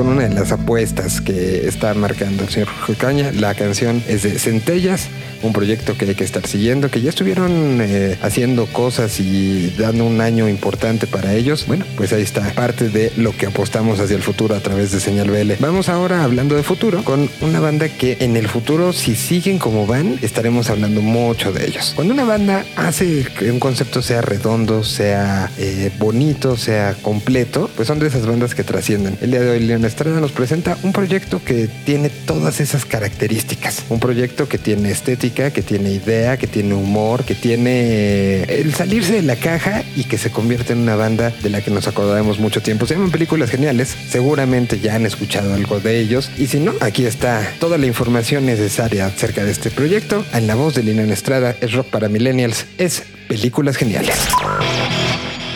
Una 0.07 0.27
de 0.27 0.33
las 0.33 0.51
apuestas 0.51 1.21
que 1.21 1.67
está 1.67 1.93
marcando 1.93 2.43
el 2.43 2.49
señor 2.49 2.67
Jorge 2.67 2.95
Caña. 2.95 3.31
La 3.31 3.53
canción 3.55 4.03
es 4.07 4.23
de 4.23 4.37
Centellas, 4.37 5.07
un 5.43 5.53
proyecto 5.53 5.95
que 5.97 6.05
hay 6.05 6.15
que 6.15 6.23
estar 6.23 6.47
siguiendo, 6.47 6.89
que 6.89 7.01
ya 7.01 7.09
estuvieron 7.09 7.79
eh, 7.81 8.17
haciendo 8.21 8.65
cosas 8.65 9.19
y 9.19 9.73
dando 9.77 10.05
un 10.05 10.21
año 10.21 10.49
importante 10.49 11.05
para 11.05 11.33
ellos. 11.33 11.65
Bueno, 11.67 11.85
pues 11.95 12.13
ahí 12.13 12.21
está 12.21 12.41
parte 12.53 12.89
de 12.89 13.11
lo 13.17 13.35
que 13.35 13.47
apostamos 13.47 13.99
hacia 13.99 14.15
el 14.15 14.23
futuro 14.23 14.55
a 14.55 14.59
través 14.59 14.91
de 14.91 14.99
Señal 14.99 15.29
BL. 15.29 15.53
Vamos 15.59 15.89
ahora 15.89 16.23
hablando 16.23 16.55
de 16.55 16.63
futuro 16.63 17.03
con 17.03 17.29
una 17.41 17.59
banda 17.59 17.89
que 17.89 18.17
en 18.19 18.37
el 18.37 18.47
futuro, 18.47 18.93
si 18.93 19.15
siguen 19.15 19.59
como 19.59 19.85
van, 19.85 20.17
estaremos 20.21 20.69
hablando 20.69 21.01
mucho 21.01 21.51
de 21.51 21.65
ellos. 21.67 21.93
Cuando 21.95 22.13
una 22.13 22.23
banda 22.23 22.65
hace 22.75 23.25
que 23.37 23.51
un 23.51 23.59
concepto 23.59 24.01
sea 24.01 24.21
redondo, 24.21 24.83
sea 24.83 25.51
eh, 25.57 25.91
bonito, 25.99 26.55
sea 26.57 26.95
completo, 27.01 27.69
pues 27.75 27.87
son 27.87 27.99
de 27.99 28.07
esas 28.07 28.25
bandas 28.25 28.55
que 28.55 28.63
trascienden. 28.63 29.17
El 29.21 29.31
día 29.31 29.41
de 29.41 29.51
hoy 29.51 29.59
Leon 29.59 29.85
Estrada 29.85 30.19
nos 30.19 30.31
presenta 30.31 30.77
un 30.83 30.93
proyecto 30.93 31.41
que 31.43 31.69
tiene 31.85 32.09
todas 32.09 32.59
esas 32.59 32.85
características. 32.85 33.83
Un 33.89 33.99
proyecto 33.99 34.47
que 34.47 34.57
tiene 34.57 34.91
estética, 34.91 35.32
que 35.33 35.61
tiene 35.61 35.91
idea, 35.91 36.37
que 36.37 36.47
tiene 36.47 36.75
humor, 36.75 37.23
que 37.23 37.35
tiene 37.35 38.43
el 38.43 38.73
salirse 38.73 39.13
de 39.13 39.21
la 39.23 39.35
caja 39.35 39.83
y 39.95 40.03
que 40.03 40.17
se 40.17 40.29
convierte 40.29 40.73
en 40.73 40.79
una 40.79 40.95
banda 40.95 41.31
de 41.41 41.49
la 41.49 41.61
que 41.61 41.71
nos 41.71 41.87
acordaremos 41.87 42.39
mucho 42.39 42.61
tiempo. 42.61 42.85
Se 42.85 42.93
llaman 42.93 43.11
películas 43.11 43.49
geniales. 43.49 43.95
Seguramente 44.09 44.79
ya 44.79 44.95
han 44.95 45.05
escuchado 45.05 45.53
algo 45.53 45.79
de 45.79 45.99
ellos. 45.99 46.29
Y 46.37 46.47
si 46.47 46.59
no, 46.59 46.73
aquí 46.81 47.05
está 47.05 47.51
toda 47.59 47.77
la 47.77 47.87
información 47.87 48.45
necesaria 48.45 49.07
acerca 49.07 49.43
de 49.43 49.51
este 49.51 49.71
proyecto. 49.71 50.23
En 50.33 50.47
la 50.47 50.55
voz 50.55 50.75
de 50.75 50.83
Lina 50.83 51.03
Estrada, 51.03 51.55
es 51.61 51.73
rock 51.73 51.87
para 51.87 52.09
millennials, 52.09 52.65
es 52.77 53.03
películas 53.27 53.75
geniales. 53.75 54.15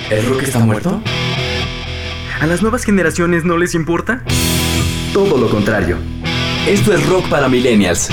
¿El 0.10 0.26
rock 0.26 0.44
está 0.44 0.60
muerto? 0.60 1.02
¿A 2.40 2.48
las 2.48 2.62
nuevas 2.62 2.84
generaciones 2.84 3.46
no 3.46 3.58
les 3.58 3.76
importa? 3.76 4.24
Todo 5.14 5.38
lo 5.38 5.50
contrario. 5.50 5.98
Esto 6.68 6.94
es 6.94 7.06
rock 7.08 7.30
para 7.30 7.48
millennials. 7.48 8.10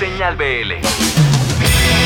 Señal 0.00 0.34
BL. 0.36 0.72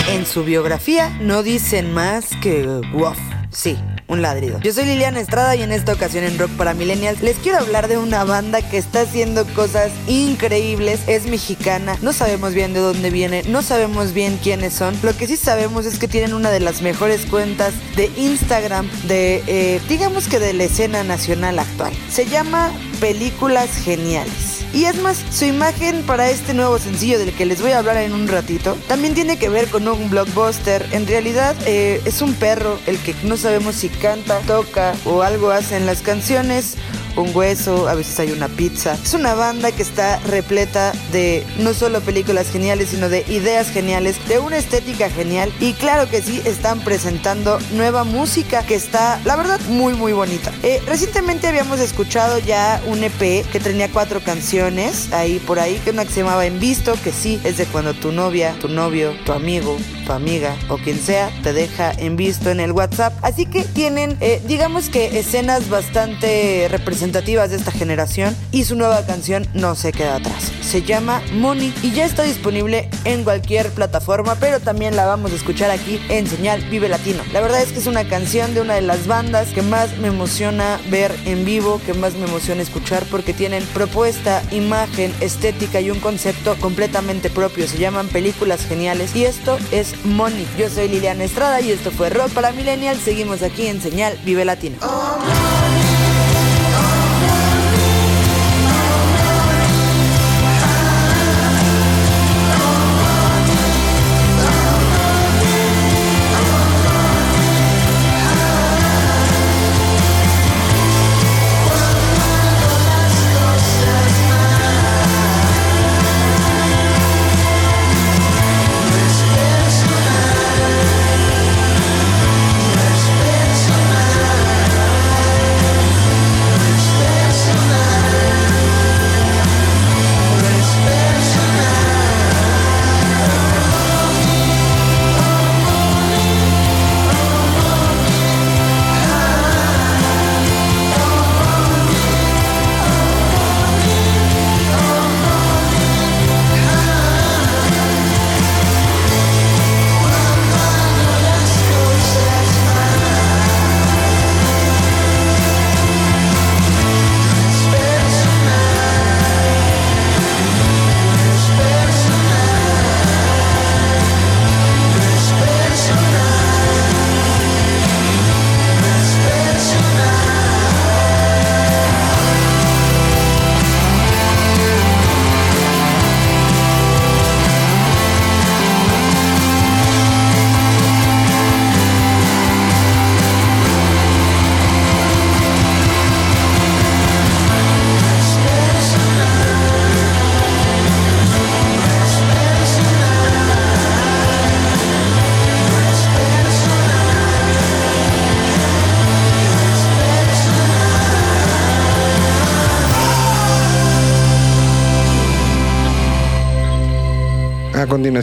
En 0.09 0.27
su 0.27 0.43
biografía 0.43 1.17
no 1.21 1.45
dicen 1.45 1.95
más 1.95 2.27
que 2.43 2.67
wow. 2.93 3.15
Sí, 3.51 3.79
un 4.09 4.21
ladrido. 4.21 4.59
Yo 4.63 4.73
soy 4.73 4.87
Liliana 4.87 5.21
Estrada 5.21 5.55
y 5.55 5.63
en 5.63 5.71
esta 5.71 5.93
ocasión 5.93 6.25
en 6.25 6.37
Rock 6.37 6.51
para 6.57 6.75
Millennials 6.75 7.23
les 7.23 7.37
quiero 7.37 7.59
hablar 7.59 7.87
de 7.87 7.97
una 7.97 8.25
banda 8.25 8.69
que 8.69 8.79
está 8.79 9.03
haciendo 9.03 9.47
cosas 9.55 9.93
increíbles. 10.09 11.03
Es 11.07 11.29
mexicana, 11.29 11.97
no 12.03 12.13
sabemos 12.13 12.53
bien 12.53 12.75
de 12.75 12.81
dónde 12.81 13.11
viene, 13.11 13.45
no 13.45 13.63
sabemos 13.63 14.13
bien 14.13 14.41
quiénes 14.43 14.73
son. 14.73 14.99
Lo 15.05 15.17
que 15.17 15.29
sí 15.29 15.37
sabemos 15.37 15.87
es 15.87 16.01
que 16.01 16.09
tienen 16.09 16.35
una 16.35 16.51
de 16.51 16.59
las 16.59 16.83
mejores 16.83 17.27
cuentas 17.27 17.75
de 17.95 18.11
Instagram 18.17 18.91
de, 19.07 19.45
eh, 19.47 19.81
digamos 19.89 20.27
que 20.27 20.41
de 20.41 20.53
la 20.53 20.65
escena 20.65 21.05
nacional 21.05 21.61
actual. 21.61 21.93
Se 22.11 22.27
llama 22.27 22.73
Películas 23.05 23.69
Geniales. 23.85 24.65
Y 24.73 24.87
es 24.87 24.97
más, 25.03 25.23
su 25.31 25.45
imagen 25.45 26.05
para 26.05 26.31
este 26.31 26.55
nuevo 26.55 26.79
sencillo 26.79 27.19
del 27.19 27.35
que 27.35 27.45
les 27.45 27.61
voy 27.61 27.73
a 27.73 27.81
hablar 27.81 27.99
en 27.99 28.15
un 28.15 28.29
ratito 28.29 28.79
también 28.89 29.13
tiene 29.13 29.37
que 29.37 29.51
ver 29.51 29.69
con 29.69 29.87
un 29.87 30.09
blockbuster. 30.09 30.89
En 30.91 31.07
realidad 31.07 31.55
eh, 31.67 32.01
es 32.07 32.23
un 32.23 32.33
perro 32.33 32.79
el 32.87 32.97
que 32.97 33.15
no 33.23 33.37
sabemos 33.37 33.75
si 33.75 33.91
canta, 33.91 34.39
toca 34.47 34.95
o 35.05 35.21
algo 35.21 35.51
hace 35.51 35.77
en 35.77 35.85
las 35.85 36.01
canciones 36.01 36.77
un 37.17 37.35
hueso, 37.35 37.89
a 37.89 37.95
veces 37.95 38.19
hay 38.21 38.33
una 38.33 38.49
pizza. 38.49 38.95
Es 39.03 39.15
una 39.15 39.35
banda 39.35 39.73
que 39.73 39.83
está 39.83 40.19
repleta 40.21 40.93
de 41.13 41.45
no 41.59 41.75
solo 41.75 42.01
películas 42.01 42.51
geniales, 42.51 42.91
sino 42.91 43.09
de 43.09 43.25
ideas 43.29 43.71
geniales, 43.71 44.17
de 44.29 44.39
una 44.39 44.57
estética 44.57 45.11
genial. 45.11 45.53
Y 45.61 45.75
claro 45.75 46.09
que 46.09 46.23
sí, 46.23 46.43
están 46.45 46.81
presentando 46.81 47.59
nueva 47.73 48.05
música 48.05 48.65
que 48.65 48.75
está, 48.75 49.21
la 49.25 49.37
verdad, 49.37 49.61
muy, 49.69 49.95
muy 49.95 50.13
bonita. 50.13 50.53
Eh, 50.63 50.83
recientemente 50.87 51.47
habíamos 51.47 51.81
escuchado 51.81 52.39
ya 52.39 52.83
un 52.87 53.03
EP 53.05 53.47
que 53.51 53.61
tenía 53.61 53.91
cuatro 53.91 54.21
canciones 54.21 55.13
ahí 55.13 55.39
por 55.47 55.59
ahí, 55.59 55.81
que 55.85 55.91
una 55.91 56.05
que 56.05 56.13
se 56.13 56.21
llamaba 56.21 56.47
En 56.47 56.61
Visto, 56.61 56.95
que 57.03 57.13
sí, 57.13 57.41
es 57.45 57.59
de 57.59 57.67
cuando 57.67 57.95
tu 57.95 58.13
novia, 58.13 58.55
tu 58.61 58.69
novio, 58.69 59.15
tu 59.25 59.33
amigo, 59.33 59.77
tu 60.07 60.13
amiga 60.13 60.57
o 60.69 60.77
quien 60.77 60.99
sea 60.99 61.31
te 61.43 61.53
deja 61.53 61.93
en 61.93 62.17
visto 62.17 62.51
en 62.51 62.61
el 62.61 62.73
WhatsApp. 62.73 63.13
Así 63.23 63.47
que 63.47 63.63
tienen, 63.65 64.17
eh, 64.21 64.43
digamos 64.47 64.89
que 64.89 65.19
escenas 65.19 65.69
bastante 65.69 66.69
representativas 66.71 67.04
de 67.13 67.57
esta 67.57 67.71
generación 67.71 68.35
y 68.51 68.65
su 68.65 68.77
nueva 68.77 69.05
canción 69.05 69.47
no 69.55 69.75
se 69.75 69.93
queda 69.93 70.17
atrás. 70.17 70.51
Se 70.63 70.83
llama 70.83 71.23
Money 71.33 71.75
y 71.83 71.93
ya 71.93 72.05
está 72.05 72.23
disponible 72.23 72.89
en 73.05 73.25
cualquier 73.25 73.71
plataforma, 73.71 74.37
pero 74.41 74.61
también 74.61 74.97
la 74.97 75.05
vamos 75.05 75.33
a 75.33 75.35
escuchar 75.35 75.71
aquí 75.71 76.01
en 76.09 76.27
Señal 76.27 76.63
Vive 76.71 76.89
Latino. 76.89 77.23
La 77.33 77.41
verdad 77.41 77.63
es 77.63 77.73
que 77.73 77.79
es 77.79 77.87
una 77.87 78.09
canción 78.09 78.55
de 78.55 78.61
una 78.63 78.75
de 78.75 78.83
las 78.83 79.07
bandas 79.07 79.49
que 79.49 79.63
más 79.63 79.97
me 79.99 80.09
emociona 80.09 80.81
ver 80.89 81.15
en 81.27 81.45
vivo, 81.45 81.81
que 81.85 81.95
más 81.95 82.15
me 82.15 82.27
emociona 82.27 82.63
escuchar 82.63 83.05
porque 83.11 83.35
tienen 83.35 83.65
propuesta, 83.67 84.43
imagen, 84.51 85.13
estética 85.21 85.81
y 85.81 85.91
un 85.91 86.01
concepto 86.01 86.57
completamente 86.57 87.29
propio. 87.31 87.69
Se 87.69 87.79
llaman 87.79 88.09
películas 88.09 88.65
geniales 88.67 89.15
y 89.15 89.25
esto 89.25 89.59
es 89.73 90.05
Money. 90.05 90.47
Yo 90.59 90.71
soy 90.71 90.89
Liliana 90.89 91.25
Estrada 91.25 91.61
y 91.61 91.71
esto 91.71 91.91
fue 91.91 92.09
Rock 92.11 92.31
para 92.33 92.53
Millennial. 92.53 92.99
Seguimos 92.99 93.43
aquí 93.43 93.67
en 93.67 93.81
Señal 93.81 94.19
Vive 94.25 94.45
Latino. 94.45 94.79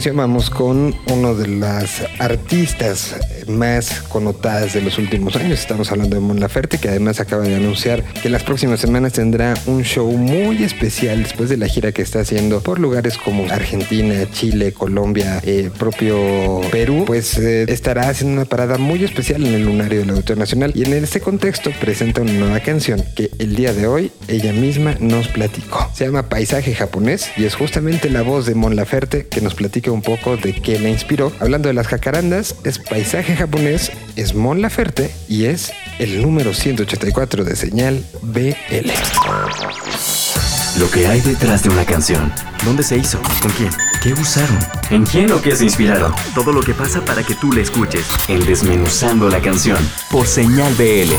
Continuación 0.02 0.32
vamos 0.32 0.50
con 0.50 0.96
uno 1.06 1.34
de 1.36 1.46
las 1.46 2.02
artistas 2.18 3.14
más 3.48 4.02
connotadas 4.08 4.72
de 4.72 4.82
los 4.82 4.98
últimos 4.98 5.36
años. 5.36 5.60
Estamos 5.60 5.90
hablando 5.90 6.16
de 6.16 6.20
Mon 6.20 6.40
Laferte, 6.40 6.78
que 6.78 6.88
además 6.88 7.20
acaba 7.20 7.44
de 7.44 7.54
anunciar 7.54 8.02
que 8.04 8.28
las 8.28 8.42
próximas 8.42 8.80
semanas 8.80 9.12
tendrá 9.12 9.54
un 9.66 9.82
show 9.82 10.10
muy 10.10 10.62
especial 10.62 11.22
después 11.22 11.48
de 11.48 11.56
la 11.56 11.66
gira 11.66 11.92
que 11.92 12.02
está 12.02 12.20
haciendo 12.20 12.60
por 12.60 12.78
lugares 12.78 13.18
como 13.18 13.50
Argentina, 13.50 14.14
Chile, 14.32 14.72
Colombia, 14.72 15.40
eh, 15.44 15.70
propio 15.78 16.60
Perú. 16.70 17.04
Pues 17.06 17.38
eh, 17.38 17.64
estará 17.68 18.08
haciendo 18.08 18.40
una 18.40 18.44
parada 18.44 18.78
muy 18.78 19.04
especial 19.04 19.46
en 19.46 19.54
el 19.54 19.64
lunario 19.64 20.00
del 20.00 20.10
Auditorio 20.10 20.40
Nacional 20.40 20.72
y 20.74 20.84
en 20.84 20.92
este 20.92 21.20
contexto 21.20 21.70
presenta 21.80 22.22
una 22.22 22.32
nueva 22.32 22.60
canción 22.60 23.02
que 23.14 23.30
el 23.38 23.56
día 23.56 23.72
de 23.72 23.86
hoy 23.86 24.12
ella 24.28 24.52
misma 24.52 24.96
nos 25.00 25.28
platicó. 25.28 25.90
Se 25.94 26.04
llama 26.04 26.28
Paisaje 26.28 26.74
japonés 26.74 27.30
y 27.36 27.44
es 27.44 27.54
justamente 27.54 28.10
la 28.10 28.22
voz 28.22 28.46
de 28.46 28.54
Mon 28.54 28.76
Laferte 28.76 29.26
que 29.26 29.40
nos 29.40 29.54
platica 29.54 29.90
un 29.90 30.02
poco 30.02 30.36
de 30.36 30.54
qué 30.54 30.78
la 30.78 30.88
inspiró. 30.88 31.32
Hablando 31.40 31.68
de 31.68 31.74
las 31.74 31.86
jacarandas, 31.86 32.56
es 32.64 32.78
Paisaje 32.78 33.31
japonés, 33.36 33.92
es 34.16 34.34
Mon 34.34 34.60
Laferte 34.60 35.10
y 35.28 35.44
es 35.44 35.72
el 35.98 36.22
número 36.22 36.54
184 36.54 37.44
de 37.44 37.56
señal 37.56 38.04
BL. 38.22 38.90
Lo 40.78 40.90
que 40.90 41.06
hay 41.06 41.20
detrás 41.20 41.62
de 41.62 41.68
una 41.68 41.84
canción. 41.84 42.32
¿Dónde 42.64 42.82
se 42.82 42.96
hizo? 42.96 43.20
¿Con 43.42 43.50
quién? 43.52 43.70
¿Qué 44.02 44.14
usaron? 44.14 44.58
¿En 44.90 45.04
quién 45.04 45.30
o 45.30 45.40
qué 45.40 45.54
se 45.54 45.64
inspiraron? 45.64 46.14
Todo 46.34 46.52
lo 46.52 46.62
que 46.62 46.72
pasa 46.72 47.04
para 47.04 47.22
que 47.22 47.34
tú 47.34 47.52
la 47.52 47.60
escuches. 47.60 48.06
En 48.28 48.44
Desmenuzando 48.46 49.28
la 49.28 49.40
canción. 49.40 49.78
Por 50.10 50.26
señal 50.26 50.72
BL. 50.74 51.12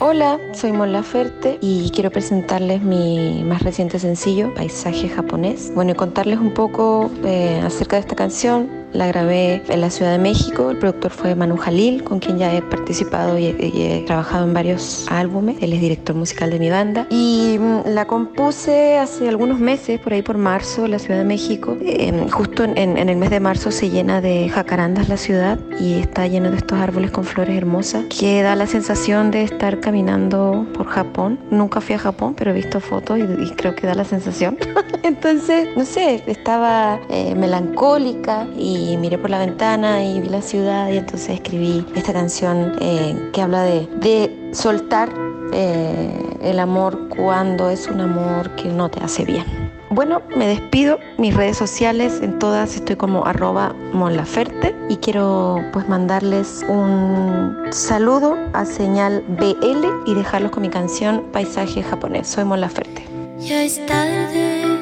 Hola, 0.00 0.38
soy 0.52 0.72
Mon 0.72 0.92
Laferte 0.92 1.58
y 1.60 1.90
quiero 1.94 2.10
presentarles 2.10 2.82
mi 2.82 3.42
más 3.44 3.62
reciente 3.62 3.98
sencillo, 3.98 4.52
Paisaje 4.54 5.08
japonés. 5.08 5.72
Bueno, 5.74 5.92
y 5.92 5.94
contarles 5.94 6.38
un 6.38 6.52
poco 6.52 7.10
eh, 7.24 7.60
acerca 7.64 7.96
de 7.96 8.00
esta 8.00 8.16
canción. 8.16 8.79
La 8.92 9.06
grabé 9.06 9.62
en 9.68 9.80
la 9.80 9.90
Ciudad 9.90 10.12
de 10.12 10.18
México. 10.18 10.70
El 10.70 10.78
productor 10.78 11.10
fue 11.12 11.34
Manu 11.34 11.56
Jalil, 11.56 12.02
con 12.02 12.18
quien 12.18 12.38
ya 12.38 12.52
he 12.54 12.60
participado 12.60 13.38
y 13.38 13.46
he, 13.46 13.70
y 13.72 13.82
he 13.82 14.00
trabajado 14.06 14.44
en 14.46 14.52
varios 14.52 15.06
álbumes. 15.10 15.56
Él 15.60 15.72
es 15.72 15.80
director 15.80 16.16
musical 16.16 16.50
de 16.50 16.58
mi 16.58 16.70
banda. 16.70 17.06
Y 17.10 17.56
mm, 17.60 17.88
la 17.88 18.06
compuse 18.06 18.98
hace 18.98 19.28
algunos 19.28 19.60
meses, 19.60 20.00
por 20.00 20.12
ahí 20.12 20.22
por 20.22 20.38
marzo, 20.38 20.86
en 20.86 20.90
la 20.90 20.98
Ciudad 20.98 21.18
de 21.20 21.24
México. 21.24 21.76
Eh, 21.82 22.26
justo 22.32 22.64
en, 22.64 22.76
en- 22.76 22.96
en 22.98 23.08
el 23.08 23.16
mes 23.16 23.30
de 23.30 23.38
marzo 23.40 23.70
se 23.70 23.90
llena 23.90 24.20
de 24.20 24.48
jacarandas 24.48 25.08
la 25.08 25.16
ciudad 25.16 25.58
y 25.78 26.00
está 26.00 26.26
lleno 26.26 26.50
de 26.50 26.56
estos 26.56 26.78
árboles 26.78 27.10
con 27.12 27.24
flores 27.24 27.56
hermosas 27.56 28.04
que 28.06 28.42
da 28.42 28.56
la 28.56 28.66
sensación 28.66 29.30
de 29.30 29.44
estar 29.44 29.78
caminando 29.80 30.66
por 30.74 30.86
Japón. 30.86 31.38
Nunca 31.50 31.80
fui 31.80 31.94
a 31.94 31.98
Japón, 31.98 32.34
pero 32.36 32.50
he 32.50 32.54
visto 32.54 32.80
fotos 32.80 33.18
y, 33.18 33.22
y 33.22 33.50
creo 33.52 33.74
que 33.76 33.86
da 33.86 33.94
la 33.94 34.04
sensación. 34.04 34.58
Entonces, 35.04 35.68
no 35.76 35.84
sé, 35.84 36.22
estaba 36.26 36.98
eh, 37.08 37.34
melancólica 37.36 38.46
y 38.58 38.79
miré 38.98 39.18
por 39.18 39.30
la 39.30 39.38
ventana 39.38 40.04
y 40.04 40.20
vi 40.20 40.28
la 40.28 40.42
ciudad 40.42 40.88
y 40.90 40.96
entonces 40.96 41.30
escribí 41.30 41.84
esta 41.94 42.12
canción 42.12 42.74
eh, 42.80 43.30
que 43.32 43.42
habla 43.42 43.62
de, 43.62 43.88
de 44.00 44.50
soltar 44.52 45.08
eh, 45.52 46.38
el 46.42 46.58
amor 46.58 47.08
cuando 47.08 47.70
es 47.70 47.88
un 47.88 48.00
amor 48.00 48.54
que 48.56 48.68
no 48.68 48.88
te 48.88 49.00
hace 49.00 49.24
bien. 49.24 49.44
Bueno, 49.90 50.22
me 50.36 50.46
despido. 50.46 50.98
Mis 51.18 51.34
redes 51.34 51.56
sociales, 51.56 52.20
en 52.22 52.38
todas 52.38 52.76
estoy 52.76 52.94
como 52.94 53.26
arroba 53.26 53.74
monlaferte 53.92 54.74
y 54.88 54.96
quiero 54.96 55.58
pues 55.72 55.88
mandarles 55.88 56.64
un 56.68 57.56
saludo 57.70 58.36
a 58.52 58.64
señal 58.64 59.24
BL 59.28 59.84
y 60.06 60.14
dejarlos 60.14 60.52
con 60.52 60.62
mi 60.62 60.68
canción 60.68 61.24
Paisaje 61.32 61.82
japonés. 61.82 62.28
Soy 62.28 62.44
Mon 62.44 62.60
Laferte. 62.60 63.04
Ya 63.40 63.64
es 63.64 63.84
tarde 63.86 64.79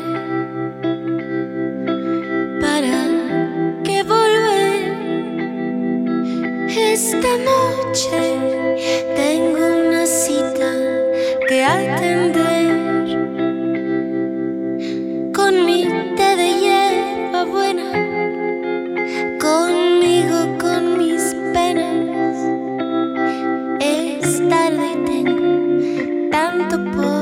Esta 7.21 7.37
noche 7.37 8.79
tengo 9.17 9.59
una 9.59 10.07
cita 10.07 10.73
que 11.49 11.65
atender 11.65 12.71
con 15.35 15.67
mi 15.67 15.83
té 16.15 16.37
de 16.37 16.49
hierba 16.61 17.43
buena, 17.45 17.91
conmigo 19.41 20.39
con 20.61 20.99
mis 20.99 21.35
penas. 21.53 22.37
Es 23.81 24.49
tarde 24.49 24.87
y 24.93 24.97
tengo 25.05 26.31
tanto 26.31 26.77
por 26.93 27.18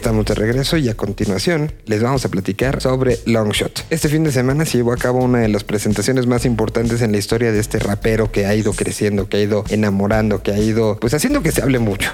Estamos 0.00 0.24
de 0.24 0.34
regreso 0.34 0.78
y 0.78 0.88
a 0.88 0.96
continuación 0.96 1.72
les 1.84 2.02
vamos 2.02 2.24
a 2.24 2.30
platicar 2.30 2.80
sobre 2.80 3.18
Longshot. 3.26 3.84
Este 3.90 4.08
fin 4.08 4.24
de 4.24 4.32
semana 4.32 4.64
se 4.64 4.78
llevó 4.78 4.94
a 4.94 4.96
cabo 4.96 5.22
una 5.22 5.40
de 5.40 5.48
las 5.48 5.62
presentaciones 5.62 6.26
más 6.26 6.46
importantes 6.46 7.02
en 7.02 7.12
la 7.12 7.18
historia 7.18 7.52
de 7.52 7.60
este 7.60 7.78
rapero 7.78 8.32
que 8.32 8.46
ha 8.46 8.54
ido 8.54 8.72
creciendo, 8.72 9.28
que 9.28 9.36
ha 9.36 9.40
ido 9.40 9.62
enamorando, 9.68 10.42
que 10.42 10.52
ha 10.52 10.58
ido 10.58 10.96
pues 10.98 11.12
haciendo 11.12 11.42
que 11.42 11.52
se 11.52 11.60
hable 11.60 11.80
mucho. 11.80 12.12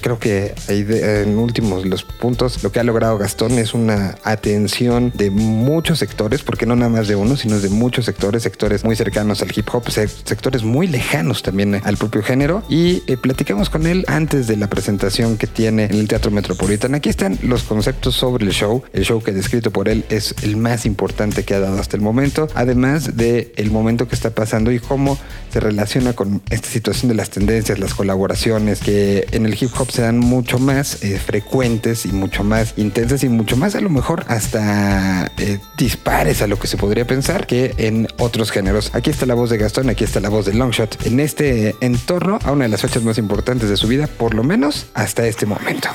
Creo 0.00 0.18
que 0.18 0.54
ahí 0.68 0.82
de- 0.84 1.22
en 1.22 1.36
últimos 1.36 1.84
los 1.84 2.04
puntos 2.04 2.62
lo 2.62 2.70
que 2.72 2.80
ha 2.80 2.84
logrado 2.84 3.18
Gastón 3.18 3.52
es 3.58 3.74
una 3.74 4.14
atención 4.22 5.12
de 5.14 5.30
muchos 5.30 5.98
sectores, 5.98 6.42
porque 6.42 6.64
no 6.64 6.76
nada 6.76 6.90
más 6.90 7.08
de 7.08 7.16
uno, 7.16 7.36
sino 7.36 7.58
de 7.58 7.68
muchos 7.68 8.04
sectores, 8.04 8.42
sectores 8.44 8.84
muy 8.84 8.96
cercanos 8.96 9.42
al 9.42 9.50
hip 9.54 9.66
hop, 9.72 9.90
se- 9.90 10.06
sectores 10.08 10.62
muy 10.62 10.86
lejanos 10.86 11.42
también 11.42 11.80
al 11.84 11.96
propio 11.96 12.22
género. 12.22 12.62
Y 12.68 13.02
eh, 13.08 13.16
platicamos 13.16 13.68
con 13.68 13.86
él 13.86 14.04
antes 14.06 14.46
de 14.46 14.56
la 14.56 14.68
presentación 14.68 15.36
que 15.36 15.46
tiene 15.46 15.84
en 15.86 15.94
el 15.96 16.08
Teatro 16.08 16.30
Metropolitan. 16.30 16.94
Aquí 16.94 17.08
están 17.08 17.38
los 17.42 17.64
conceptos 17.64 18.14
sobre 18.14 18.46
el 18.46 18.52
show. 18.52 18.82
El 18.92 19.04
show 19.04 19.22
que 19.22 19.32
descrito 19.32 19.70
por 19.70 19.88
él 19.88 20.04
es 20.08 20.34
el 20.42 20.56
más 20.56 20.86
importante 20.86 21.42
que 21.44 21.54
ha 21.54 21.60
dado 21.60 21.78
hasta 21.80 21.96
el 21.96 22.02
momento, 22.02 22.48
además 22.54 23.16
de 23.16 23.52
el 23.56 23.70
momento 23.70 24.06
que 24.08 24.14
está 24.14 24.30
pasando 24.30 24.70
y 24.72 24.78
cómo 24.78 25.18
se 25.52 25.60
relaciona 25.60 26.12
con 26.14 26.42
esta 26.50 26.68
situación 26.68 27.08
de 27.08 27.14
las 27.16 27.30
tendencias, 27.30 27.78
las 27.78 27.94
colaboraciones 27.94 28.80
que 28.80 29.26
en 29.32 29.46
el 29.46 29.47
hip 29.54 29.70
hop 29.78 29.90
se 29.90 30.02
dan 30.02 30.18
mucho 30.18 30.58
más 30.58 31.02
eh, 31.02 31.18
frecuentes 31.18 32.06
y 32.06 32.08
mucho 32.08 32.44
más 32.44 32.74
intensas 32.76 33.22
y 33.24 33.28
mucho 33.28 33.56
más 33.56 33.74
a 33.74 33.80
lo 33.80 33.90
mejor 33.90 34.24
hasta 34.28 35.30
eh, 35.38 35.58
dispares 35.76 36.42
a 36.42 36.46
lo 36.46 36.58
que 36.58 36.66
se 36.66 36.76
podría 36.76 37.06
pensar 37.06 37.46
que 37.46 37.74
en 37.78 38.08
otros 38.18 38.50
géneros. 38.50 38.90
Aquí 38.94 39.10
está 39.10 39.26
la 39.26 39.34
voz 39.34 39.50
de 39.50 39.58
Gastón, 39.58 39.90
aquí 39.90 40.04
está 40.04 40.20
la 40.20 40.28
voz 40.28 40.46
de 40.46 40.54
Longshot 40.54 41.06
en 41.06 41.20
este 41.20 41.76
entorno 41.80 42.38
a 42.44 42.52
una 42.52 42.64
de 42.64 42.70
las 42.70 42.82
fechas 42.82 43.02
más 43.02 43.18
importantes 43.18 43.68
de 43.68 43.76
su 43.76 43.88
vida, 43.88 44.06
por 44.06 44.34
lo 44.34 44.42
menos 44.42 44.86
hasta 44.94 45.26
este 45.26 45.46
momento. 45.46 45.88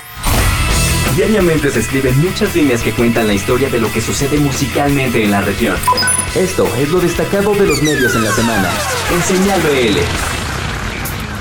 Diariamente 1.16 1.70
se 1.70 1.80
escriben 1.80 2.20
muchas 2.22 2.56
líneas 2.56 2.82
que 2.82 2.92
cuentan 2.92 3.28
la 3.28 3.34
historia 3.34 3.70
de 3.70 3.80
lo 3.80 3.92
que 3.92 4.02
sucede 4.02 4.38
musicalmente 4.38 5.24
en 5.24 5.30
la 5.30 5.42
región. 5.42 5.76
Esto 6.34 6.68
es 6.80 6.90
lo 6.90 7.00
destacado 7.00 7.54
de 7.54 7.68
los 7.68 7.84
medios 7.84 8.16
en 8.16 8.24
la 8.24 8.32
semana. 8.32 8.70
En 9.14 9.22
Señal 9.22 9.62
BL. 9.62 10.43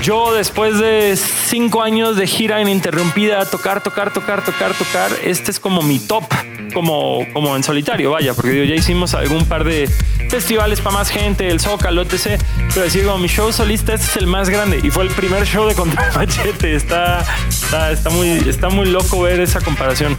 Yo 0.03 0.33
después 0.33 0.79
de 0.79 1.15
cinco 1.15 1.81
años 1.81 2.17
de 2.17 2.27
gira 2.27 2.59
ininterrumpida, 2.59 3.45
tocar, 3.45 3.81
tocar, 3.81 4.11
tocar, 4.11 4.43
tocar, 4.43 4.73
tocar, 4.73 5.09
este 5.23 5.49
es 5.49 5.61
como 5.61 5.81
mi 5.81 5.97
top, 5.97 6.25
como, 6.73 7.25
como 7.31 7.55
en 7.55 7.63
solitario, 7.63 8.11
vaya, 8.11 8.33
porque 8.33 8.51
digo, 8.51 8.65
ya 8.65 8.75
hicimos 8.75 9.13
algún 9.13 9.45
par 9.45 9.63
de 9.63 9.89
festivales 10.29 10.81
para 10.81 10.97
más 10.97 11.09
gente, 11.09 11.47
el 11.47 11.61
Zócalo, 11.61 12.01
etc. 12.01 12.37
Pero 12.73 12.81
decir, 12.81 13.05
como 13.05 13.17
mi 13.17 13.29
show 13.29 13.53
solista, 13.53 13.93
este 13.93 14.07
es 14.07 14.17
el 14.17 14.27
más 14.27 14.49
grande 14.49 14.81
y 14.83 14.89
fue 14.89 15.05
el 15.05 15.09
primer 15.09 15.45
show 15.45 15.65
de 15.69 15.73
Contra 15.73 16.11
Machete. 16.15 16.75
Está, 16.75 17.25
está, 17.47 17.93
está, 17.93 18.09
muy, 18.09 18.27
está 18.49 18.67
muy 18.67 18.87
loco 18.87 19.21
ver 19.21 19.39
esa 19.39 19.61
comparación. 19.61 20.17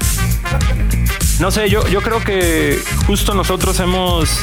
No 1.40 1.50
sé, 1.50 1.68
yo, 1.68 1.86
yo 1.88 2.00
creo 2.00 2.24
que 2.24 2.80
justo 3.06 3.34
nosotros 3.34 3.78
hemos 3.80 4.40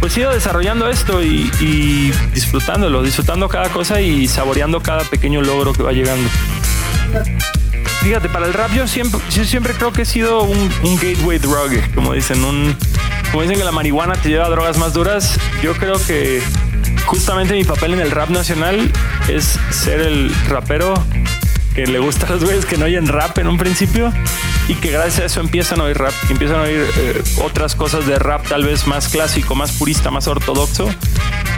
pues 0.00 0.16
ido 0.16 0.32
desarrollando 0.32 0.88
esto 0.88 1.22
y, 1.22 1.50
y 1.60 2.12
disfrutándolo, 2.34 3.02
disfrutando 3.02 3.48
cada 3.48 3.68
cosa 3.70 4.00
y 4.00 4.28
saboreando 4.28 4.80
cada 4.80 5.04
pequeño 5.04 5.42
logro 5.42 5.72
que 5.72 5.82
va 5.82 5.92
llegando. 5.92 6.28
Fíjate, 8.02 8.28
para 8.28 8.46
el 8.46 8.54
rap 8.54 8.72
yo 8.72 8.86
siempre, 8.86 9.20
yo 9.30 9.44
siempre 9.44 9.72
creo 9.74 9.92
que 9.92 10.02
he 10.02 10.04
sido 10.04 10.42
un, 10.42 10.70
un 10.84 10.96
gateway 10.96 11.38
drug, 11.38 11.72
como 11.94 12.12
dicen, 12.12 12.44
un, 12.44 12.76
como 13.32 13.42
dicen 13.42 13.58
que 13.58 13.64
la 13.64 13.72
marihuana 13.72 14.14
te 14.14 14.28
lleva 14.28 14.46
a 14.46 14.48
drogas 14.48 14.78
más 14.78 14.92
duras. 14.92 15.38
Yo 15.62 15.74
creo 15.74 15.94
que 16.06 16.40
justamente 17.06 17.54
mi 17.54 17.64
papel 17.64 17.94
en 17.94 18.00
el 18.00 18.10
rap 18.10 18.30
nacional 18.30 18.92
es 19.28 19.58
ser 19.70 20.00
el 20.00 20.32
rapero 20.48 20.94
que 21.76 21.86
le 21.86 21.98
gusta 21.98 22.26
a 22.26 22.30
los 22.30 22.42
güeyes 22.42 22.64
que 22.64 22.78
no 22.78 22.86
oyen 22.86 23.06
rap 23.06 23.36
en 23.36 23.48
un 23.48 23.58
principio 23.58 24.10
y 24.66 24.76
que 24.76 24.90
gracias 24.90 25.20
a 25.20 25.24
eso 25.26 25.40
empiezan 25.40 25.78
a 25.78 25.84
oír 25.84 25.98
rap, 25.98 26.14
empiezan 26.30 26.60
a 26.60 26.62
oír 26.62 26.86
eh, 26.96 27.22
otras 27.42 27.74
cosas 27.74 28.06
de 28.06 28.18
rap 28.18 28.48
tal 28.48 28.64
vez 28.64 28.86
más 28.86 29.08
clásico, 29.08 29.54
más 29.54 29.72
purista, 29.72 30.10
más 30.10 30.26
ortodoxo. 30.26 30.88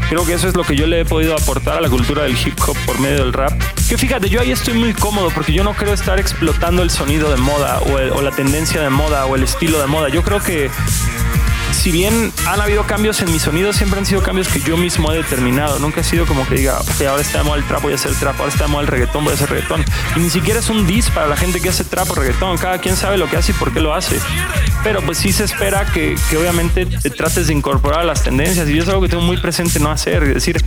Creo 0.08 0.26
que 0.26 0.32
eso 0.32 0.48
es 0.48 0.56
lo 0.56 0.64
que 0.64 0.74
yo 0.74 0.88
le 0.88 1.02
he 1.02 1.04
podido 1.04 1.36
aportar 1.36 1.78
a 1.78 1.80
la 1.80 1.88
cultura 1.88 2.24
del 2.24 2.32
hip 2.36 2.58
hop 2.66 2.76
por 2.84 2.98
medio 2.98 3.18
del 3.18 3.32
rap. 3.32 3.52
Que 3.88 3.96
fíjate, 3.96 4.28
yo 4.28 4.40
ahí 4.40 4.50
estoy 4.50 4.74
muy 4.74 4.92
cómodo 4.92 5.30
porque 5.30 5.52
yo 5.52 5.62
no 5.62 5.74
creo 5.74 5.92
estar 5.92 6.18
explotando 6.18 6.82
el 6.82 6.90
sonido 6.90 7.30
de 7.30 7.36
moda 7.36 7.78
o, 7.78 8.18
o 8.18 8.20
la 8.20 8.32
tendencia 8.32 8.82
de 8.82 8.90
moda 8.90 9.24
o 9.26 9.36
el 9.36 9.44
estilo 9.44 9.78
de 9.78 9.86
moda. 9.86 10.08
Yo 10.08 10.24
creo 10.24 10.40
que 10.40 10.68
si 11.88 11.92
bien 11.92 12.30
han 12.46 12.60
habido 12.60 12.82
cambios 12.84 13.22
en 13.22 13.32
mi 13.32 13.38
sonido, 13.38 13.72
siempre 13.72 13.98
han 13.98 14.04
sido 14.04 14.22
cambios 14.22 14.48
que 14.48 14.60
yo 14.60 14.76
mismo 14.76 15.10
he 15.10 15.16
determinado. 15.16 15.78
Nunca 15.78 16.02
ha 16.02 16.04
sido 16.04 16.26
como 16.26 16.46
que 16.46 16.56
diga, 16.56 16.78
ok, 16.80 17.00
ahora 17.08 17.22
está 17.22 17.38
de 17.38 17.44
moda 17.44 17.56
el 17.56 17.64
trap, 17.64 17.80
voy 17.80 17.92
a 17.92 17.94
hacer 17.94 18.12
trap, 18.14 18.38
ahora 18.38 18.52
está 18.52 18.64
de 18.64 18.70
moda 18.70 18.82
el 18.82 18.88
reggaetón, 18.88 19.24
voy 19.24 19.30
a 19.32 19.36
hacer 19.36 19.48
reggaetón. 19.48 19.82
Y 20.14 20.18
ni 20.20 20.28
siquiera 20.28 20.60
es 20.60 20.68
un 20.68 20.86
diss 20.86 21.08
para 21.08 21.28
la 21.28 21.36
gente 21.38 21.62
que 21.62 21.70
hace 21.70 21.84
trap 21.84 22.10
o 22.10 22.14
reggaetón. 22.14 22.58
Cada 22.58 22.76
quien 22.76 22.94
sabe 22.94 23.16
lo 23.16 23.26
que 23.30 23.38
hace 23.38 23.52
y 23.52 23.54
por 23.54 23.72
qué 23.72 23.80
lo 23.80 23.94
hace. 23.94 24.20
Pero 24.84 25.00
pues 25.00 25.16
sí 25.16 25.32
se 25.32 25.44
espera 25.44 25.86
que, 25.90 26.14
que 26.28 26.36
obviamente 26.36 26.84
te 26.84 27.08
trates 27.08 27.46
de 27.46 27.54
incorporar 27.54 28.00
a 28.00 28.04
las 28.04 28.22
tendencias. 28.22 28.68
Y 28.68 28.74
yo 28.74 28.82
es 28.82 28.88
algo 28.90 29.00
que 29.00 29.08
tengo 29.08 29.22
muy 29.22 29.38
presente 29.38 29.80
no 29.80 29.90
hacer. 29.90 30.24
Es 30.24 30.34
decir, 30.34 30.62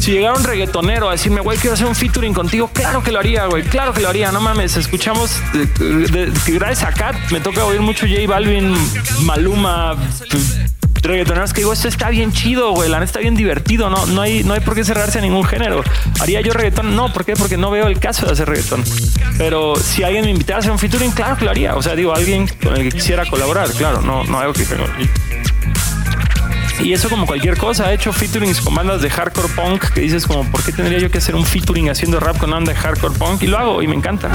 si 0.00 0.12
llegara 0.12 0.34
un 0.34 0.42
reggaetonero 0.42 1.08
a 1.08 1.12
decirme, 1.12 1.40
güey, 1.42 1.58
quiero 1.58 1.74
hacer 1.74 1.86
un 1.86 1.94
featuring 1.94 2.32
contigo, 2.34 2.70
claro 2.72 3.02
que 3.04 3.12
lo 3.12 3.18
haría, 3.20 3.46
güey, 3.46 3.62
claro 3.64 3.92
que 3.92 4.00
lo 4.00 4.08
haría, 4.08 4.32
no 4.32 4.40
mames. 4.40 4.76
Escuchamos, 4.76 5.30
eh, 5.54 5.66
de- 5.78 6.26
de- 6.26 6.52
gracias 6.52 6.82
a 6.88 6.92
Kat, 6.92 7.14
me 7.30 7.40
toca 7.40 7.64
oír 7.64 7.80
mucho 7.80 8.06
J 8.06 8.26
Balvin, 8.28 8.74
Maluma, 9.22 9.96
reggaetoneros 11.02 11.52
que 11.52 11.62
digo, 11.62 11.72
esto 11.72 11.88
está 11.88 12.10
bien 12.10 12.32
chido, 12.32 12.72
güey, 12.72 12.88
la 12.88 12.98
neta 12.98 13.06
está 13.06 13.20
bien 13.20 13.34
divertido, 13.34 13.88
no, 13.90 14.06
no, 14.06 14.20
hay, 14.20 14.44
no 14.44 14.54
hay 14.54 14.60
por 14.60 14.74
qué 14.74 14.84
cerrarse 14.84 15.18
a 15.18 15.22
ningún 15.22 15.44
género. 15.44 15.82
¿Haría 16.20 16.40
yo 16.40 16.52
reggaetón? 16.52 16.94
No, 16.94 17.12
¿por 17.12 17.24
qué? 17.24 17.34
Porque 17.34 17.56
no 17.56 17.70
veo 17.70 17.86
el 17.86 17.98
caso 17.98 18.26
de 18.26 18.32
hacer 18.32 18.48
reggaetón. 18.48 18.84
Pero 19.36 19.76
si 19.76 20.02
alguien 20.02 20.24
me 20.24 20.30
invitara 20.30 20.58
a 20.58 20.60
hacer 20.60 20.70
un 20.70 20.78
featuring, 20.78 21.10
claro 21.12 21.36
que 21.36 21.44
lo 21.44 21.50
haría. 21.50 21.76
O 21.76 21.82
sea, 21.82 21.94
digo, 21.94 22.14
alguien 22.14 22.48
con 22.62 22.76
el 22.76 22.82
que 22.82 22.90
quisiera 22.90 23.24
colaborar, 23.26 23.70
claro, 23.72 24.02
no, 24.02 24.24
no 24.24 24.38
algo 24.38 24.52
que 24.52 24.64
tengo. 24.64 24.84
Y 26.80 26.92
eso 26.92 27.08
como 27.08 27.26
cualquier 27.26 27.56
cosa, 27.56 27.90
he 27.90 27.94
hecho 27.94 28.12
featurings 28.12 28.60
con 28.60 28.74
bandas 28.74 29.02
de 29.02 29.10
hardcore 29.10 29.48
punk 29.48 29.84
que 29.90 30.00
dices 30.00 30.26
como, 30.26 30.44
¿por 30.44 30.62
qué 30.62 30.72
tendría 30.72 30.98
yo 30.98 31.10
que 31.10 31.18
hacer 31.18 31.34
un 31.34 31.44
featuring 31.44 31.90
haciendo 31.90 32.20
rap 32.20 32.38
con 32.38 32.50
banda 32.50 32.72
de 32.72 32.78
hardcore 32.78 33.14
punk? 33.18 33.42
Y 33.42 33.48
lo 33.48 33.58
hago 33.58 33.82
y 33.82 33.88
me 33.88 33.96
encanta. 33.96 34.30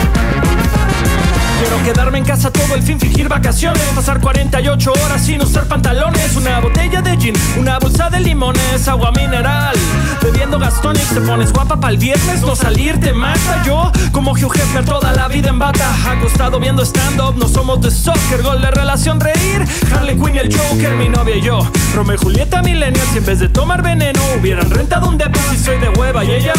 Quiero 1.63 1.81
quedarme 1.81 2.17
en 2.17 2.25
casa 2.25 2.51
todo 2.51 2.75
el 2.75 2.83
fin, 2.83 2.99
fingir 2.99 3.29
vacaciones. 3.29 3.81
Pasar 3.95 4.19
48 4.19 4.91
horas 4.91 5.25
sin 5.25 5.41
usar 5.41 5.65
pantalones. 5.65 6.35
Una 6.35 6.59
botella 6.59 7.01
de 7.01 7.15
gin, 7.15 7.33
una 7.57 7.79
bolsa 7.79 8.09
de 8.09 8.19
limones 8.19 8.85
Agua 8.89 9.11
mineral, 9.11 9.73
bebiendo 10.21 10.59
gastones 10.59 11.07
Te 11.07 11.21
pones 11.21 11.53
guapa 11.53 11.79
para 11.79 11.93
el 11.93 11.99
viernes, 11.99 12.41
no 12.41 12.55
salir 12.55 12.99
te 12.99 13.13
mata 13.13 13.63
Yo, 13.65 13.91
como 14.11 14.31
Hugh 14.31 14.51
Hefner, 14.53 14.83
toda 14.83 15.13
la 15.13 15.29
vida 15.29 15.51
en 15.51 15.59
bata. 15.59 15.89
Acostado 16.05 16.59
viendo 16.59 16.83
stand-up, 16.83 17.37
no 17.37 17.47
somos 17.47 17.79
de 17.79 17.91
soccer. 17.91 18.43
Gol 18.43 18.61
de 18.61 18.69
relación, 18.69 19.21
reír. 19.21 19.65
Harley 19.95 20.17
Quinn 20.17 20.35
y 20.35 20.39
el 20.39 20.53
Joker, 20.53 20.95
mi 20.95 21.07
novia 21.07 21.37
y 21.37 21.41
yo. 21.41 21.65
Romeo 21.95 22.15
y 22.15 22.17
Julieta 22.17 22.61
millennials 22.61 23.13
Y 23.13 23.19
en 23.19 23.25
vez 23.25 23.39
de 23.39 23.49
tomar 23.49 23.83
veneno 23.83 24.19
Hubieran 24.39 24.69
rentado 24.69 25.07
un 25.07 25.17
depo 25.17 25.39
si 25.51 25.57
soy 25.57 25.77
de 25.77 25.89
hueva 25.89 26.25
Y 26.25 26.31
ella, 26.31 26.53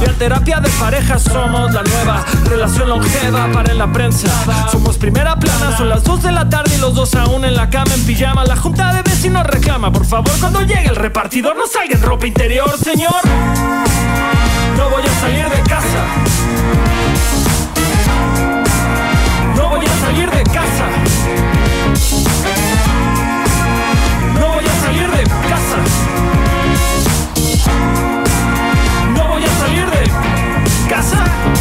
y 0.00 0.04
a 0.04 0.12
terapia 0.12 0.60
de 0.60 0.68
pareja 0.70 1.18
somos 1.18 1.72
la 1.72 1.82
nueva 1.82 2.24
Relación 2.44 2.90
longeva 2.90 3.50
para 3.52 3.72
en 3.72 3.78
la 3.78 3.90
prensa 3.90 4.28
Somos 4.70 4.98
primera 4.98 5.36
plana, 5.38 5.76
son 5.76 5.88
las 5.88 6.04
2 6.04 6.22
de 6.22 6.32
la 6.32 6.48
tarde 6.48 6.74
Y 6.76 6.80
los 6.80 6.94
dos 6.94 7.14
aún 7.14 7.44
en 7.44 7.54
la 7.54 7.70
cama 7.70 7.94
en 7.94 8.04
pijama. 8.04 8.44
La 8.44 8.56
junta 8.56 8.92
de 8.92 9.02
vecinos 9.02 9.46
reclama 9.46 9.90
Por 9.90 10.04
favor 10.04 10.32
cuando 10.38 10.60
llegue 10.60 10.88
el 10.88 10.96
repartidor 10.96 11.56
No 11.56 11.66
salga 11.66 11.94
en 11.94 12.02
ropa 12.02 12.26
interior, 12.26 12.70
señor. 12.78 13.14
No 14.76 14.90
voy 14.90 15.02
a 15.02 15.20
salir 15.20 15.48
de 15.48 15.60
casa. 15.62 16.04
No 19.56 19.68
voy 19.70 19.86
a 19.86 20.00
salir 20.00 20.30
de 20.30 20.42
casa. 20.42 20.86
No 24.38 24.48
voy 24.52 24.64
a 24.66 24.80
salir 24.80 25.10
de 25.10 25.22
casa. 25.24 25.78
No 29.14 29.28
voy 29.28 29.44
a 29.44 29.58
salir 29.58 29.90
de 29.90 30.10
casa 30.90 31.53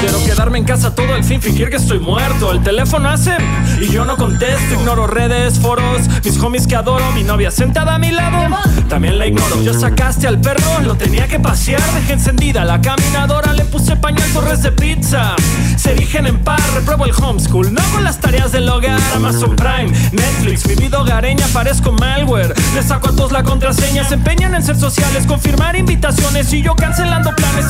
Quiero 0.00 0.22
quedarme 0.24 0.58
en 0.58 0.64
casa 0.64 0.94
todo 0.94 1.16
el 1.16 1.24
fin, 1.24 1.40
fingir 1.40 1.70
que 1.70 1.76
estoy 1.76 1.98
muerto. 1.98 2.52
El 2.52 2.62
teléfono 2.62 3.08
hace 3.08 3.36
y 3.80 3.88
yo 3.88 4.04
no 4.04 4.16
contesto. 4.16 4.74
Ignoro 4.74 5.06
redes, 5.06 5.58
foros, 5.58 6.02
mis 6.24 6.38
homies 6.38 6.66
que 6.66 6.76
adoro. 6.76 7.10
Mi 7.12 7.22
novia 7.22 7.50
sentada 7.50 7.94
a 7.94 7.98
mi 7.98 8.10
lado, 8.10 8.56
también 8.88 9.18
la 9.18 9.26
ignoro. 9.26 9.62
Ya 9.62 9.72
sacaste 9.72 10.26
al 10.26 10.40
perro, 10.40 10.80
lo 10.84 10.96
tenía 10.96 11.26
que 11.26 11.40
pasear. 11.40 11.82
Dejé 11.94 12.14
encendida 12.14 12.64
la 12.64 12.80
caminadora, 12.80 13.52
le 13.52 13.64
puse 13.64 13.96
pañal 13.96 14.28
torres 14.32 14.62
de 14.62 14.72
pizza. 14.72 15.34
Se 15.76 15.92
erigen 15.92 16.26
en 16.26 16.38
par, 16.44 16.60
repruebo 16.74 17.06
el 17.06 17.12
homeschool. 17.12 17.72
No 17.72 17.80
hago 17.80 18.00
las 18.00 18.18
tareas 18.18 18.52
del 18.52 18.68
hogar, 18.68 19.00
Amazon 19.14 19.56
Prime, 19.56 19.90
Netflix. 20.12 20.66
Mi 20.66 20.74
vida 20.74 21.00
hogareña 21.00 21.46
parezco 21.52 21.92
malware. 21.92 22.54
Le 22.74 22.82
saco 22.82 23.08
a 23.08 23.12
todos 23.12 23.32
la 23.32 23.42
contraseña, 23.42 24.04
se 24.04 24.14
empeñan 24.14 24.54
en 24.54 24.62
ser 24.62 24.76
sociales, 24.76 25.26
confirmar 25.26 25.74
invitaciones. 25.76 26.52
Y 26.52 26.62
yo 26.62 26.74
cancelando 26.76 27.34
planes 27.34 27.65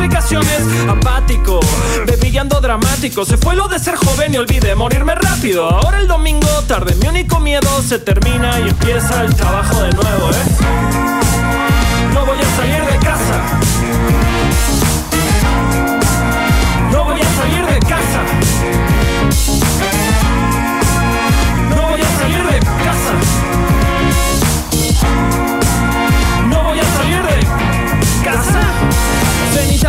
explicaciones. 0.00 0.88
Apático, 0.88 1.60
bebillando 2.06 2.60
dramático. 2.60 3.24
Se 3.24 3.36
fue 3.36 3.54
lo 3.54 3.68
de 3.68 3.78
ser 3.78 3.96
joven 3.96 4.34
y 4.34 4.38
olvidé 4.38 4.74
morirme 4.74 5.14
rápido. 5.14 5.68
Ahora 5.68 6.00
el 6.00 6.08
domingo, 6.08 6.48
tarde, 6.66 6.94
mi 6.96 7.08
único 7.08 7.38
miedo 7.40 7.82
se 7.82 7.98
termina 7.98 8.58
y 8.60 8.70
empieza 8.70 9.22
el 9.22 9.34
trabajo 9.34 9.82
de 9.82 9.90
nuevo, 9.92 10.30
¿eh? 10.30 11.19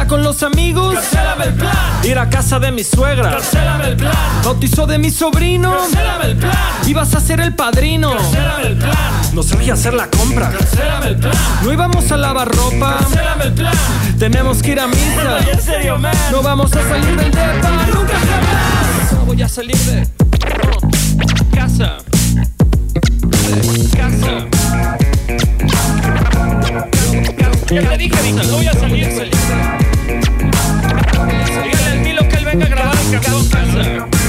Con 0.07 0.23
los 0.23 0.43
amigos. 0.43 0.93
Cancélame 0.93 1.45
el 1.45 1.53
plan. 1.53 1.75
Ir 2.03 2.17
a 2.17 2.29
casa 2.29 2.59
de 2.59 2.71
mi 2.71 2.83
suegra. 2.83 3.31
Cancélame 3.31 3.87
el 3.89 3.97
plan. 3.97 4.13
Bautizo 4.43 4.85
de 4.87 4.97
mi 4.97 5.11
sobrino. 5.11 5.75
Cancélame 5.75 6.25
el 6.25 6.37
plan. 6.37 6.53
Ibas 6.87 7.13
a 7.15 7.19
ser 7.19 7.39
el 7.39 7.53
padrino. 7.53 8.15
Cancélame 8.15 8.67
el 8.67 8.77
plan. 8.77 8.95
Nos 9.33 9.51
hacer 9.51 9.93
la 9.93 10.07
compra. 10.09 10.51
Cancélame 10.51 11.07
el 11.07 11.17
plan. 11.17 11.33
No 11.63 11.73
íbamos 11.73 12.11
a 12.11 12.17
lavar 12.17 12.49
ropa. 12.49 12.97
Cancélame 12.99 13.43
el 13.45 13.53
plan. 13.53 13.73
Tenemos 14.19 14.61
que 14.61 14.71
ir 14.71 14.79
a 14.79 14.87
misa. 14.87 15.37
Ay, 15.39 15.49
en 15.53 15.61
serio, 15.61 15.97
man. 15.97 16.15
No 16.31 16.41
vamos 16.41 16.71
a 16.73 16.81
salir 16.87 17.15
del 17.17 17.31
depa. 17.31 17.69
Nunca 17.93 18.13
jamás. 18.13 19.13
No 19.13 19.25
voy 19.25 19.41
a 19.41 19.49
salir 19.49 19.77
de 19.77 20.07
casa. 21.55 21.97
Casa. 23.95 24.47
Ya 27.71 27.97
dije 27.97 28.33
no 28.33 28.57
voy 28.57 28.67
a 28.67 28.73
salir, 28.73 29.05
salir. 29.05 29.80
Venga 33.11 33.19
a 33.19 34.20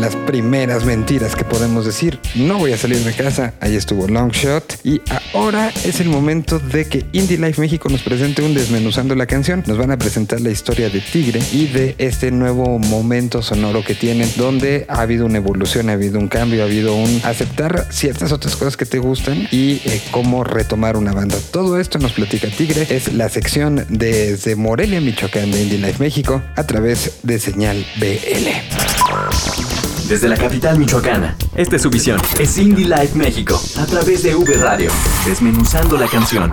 las 0.00 0.16
primeras 0.16 0.84
mentiras 0.84 1.36
que 1.36 1.44
podemos 1.44 1.84
decir, 1.84 2.18
no 2.34 2.58
voy 2.58 2.72
a 2.72 2.78
salir 2.78 2.98
de 2.98 3.12
casa, 3.12 3.54
ahí 3.60 3.76
estuvo 3.76 4.08
Longshot 4.08 4.80
y 4.84 5.00
ahora 5.32 5.72
es 5.84 6.00
el 6.00 6.08
momento 6.08 6.58
de 6.58 6.86
que 6.86 7.06
Indie 7.12 7.38
Life 7.38 7.60
México 7.60 7.88
nos 7.88 8.02
presente 8.02 8.42
un 8.42 8.54
desmenuzando 8.54 9.14
la 9.14 9.26
canción. 9.26 9.62
Nos 9.66 9.78
van 9.78 9.90
a 9.90 9.96
presentar 9.96 10.40
la 10.40 10.50
historia 10.50 10.90
de 10.90 11.00
Tigre 11.00 11.40
y 11.52 11.66
de 11.66 11.94
este 11.98 12.30
nuevo 12.30 12.78
momento 12.78 13.42
sonoro 13.42 13.84
que 13.84 13.94
tienen, 13.94 14.30
donde 14.36 14.86
ha 14.88 15.00
habido 15.00 15.26
una 15.26 15.38
evolución, 15.38 15.90
ha 15.90 15.92
habido 15.94 16.18
un 16.18 16.28
cambio, 16.28 16.62
ha 16.62 16.66
habido 16.66 16.94
un 16.94 17.20
aceptar 17.24 17.86
ciertas 17.90 18.32
otras 18.32 18.56
cosas 18.56 18.76
que 18.76 18.86
te 18.86 18.98
gustan 18.98 19.48
y 19.50 19.80
eh, 19.84 20.00
cómo 20.10 20.44
retomar 20.44 20.96
una 20.96 21.12
banda. 21.12 21.36
Todo 21.50 21.78
esto 21.78 21.98
nos 21.98 22.12
platica 22.12 22.48
Tigre, 22.48 22.86
es 22.90 23.12
la 23.12 23.28
sección 23.28 23.84
desde 23.88 24.56
Morelia, 24.56 25.00
Michoacán 25.00 25.50
de 25.50 25.62
Indie 25.62 25.78
Life 25.78 25.96
México 25.98 26.42
a 26.56 26.64
través 26.64 27.18
de 27.22 27.38
señal 27.38 27.84
BL. 27.96 29.83
Desde 30.08 30.28
la 30.28 30.36
capital 30.36 30.78
michoacana, 30.78 31.34
esta 31.54 31.76
es 31.76 31.82
su 31.82 31.88
visión. 31.88 32.20
Es 32.38 32.58
Indie 32.58 32.86
Life 32.86 33.16
México, 33.16 33.58
a 33.78 33.86
través 33.86 34.22
de 34.22 34.34
V 34.34 34.54
Radio, 34.58 34.90
desmenuzando 35.24 35.96
la 35.96 36.06
canción. 36.06 36.52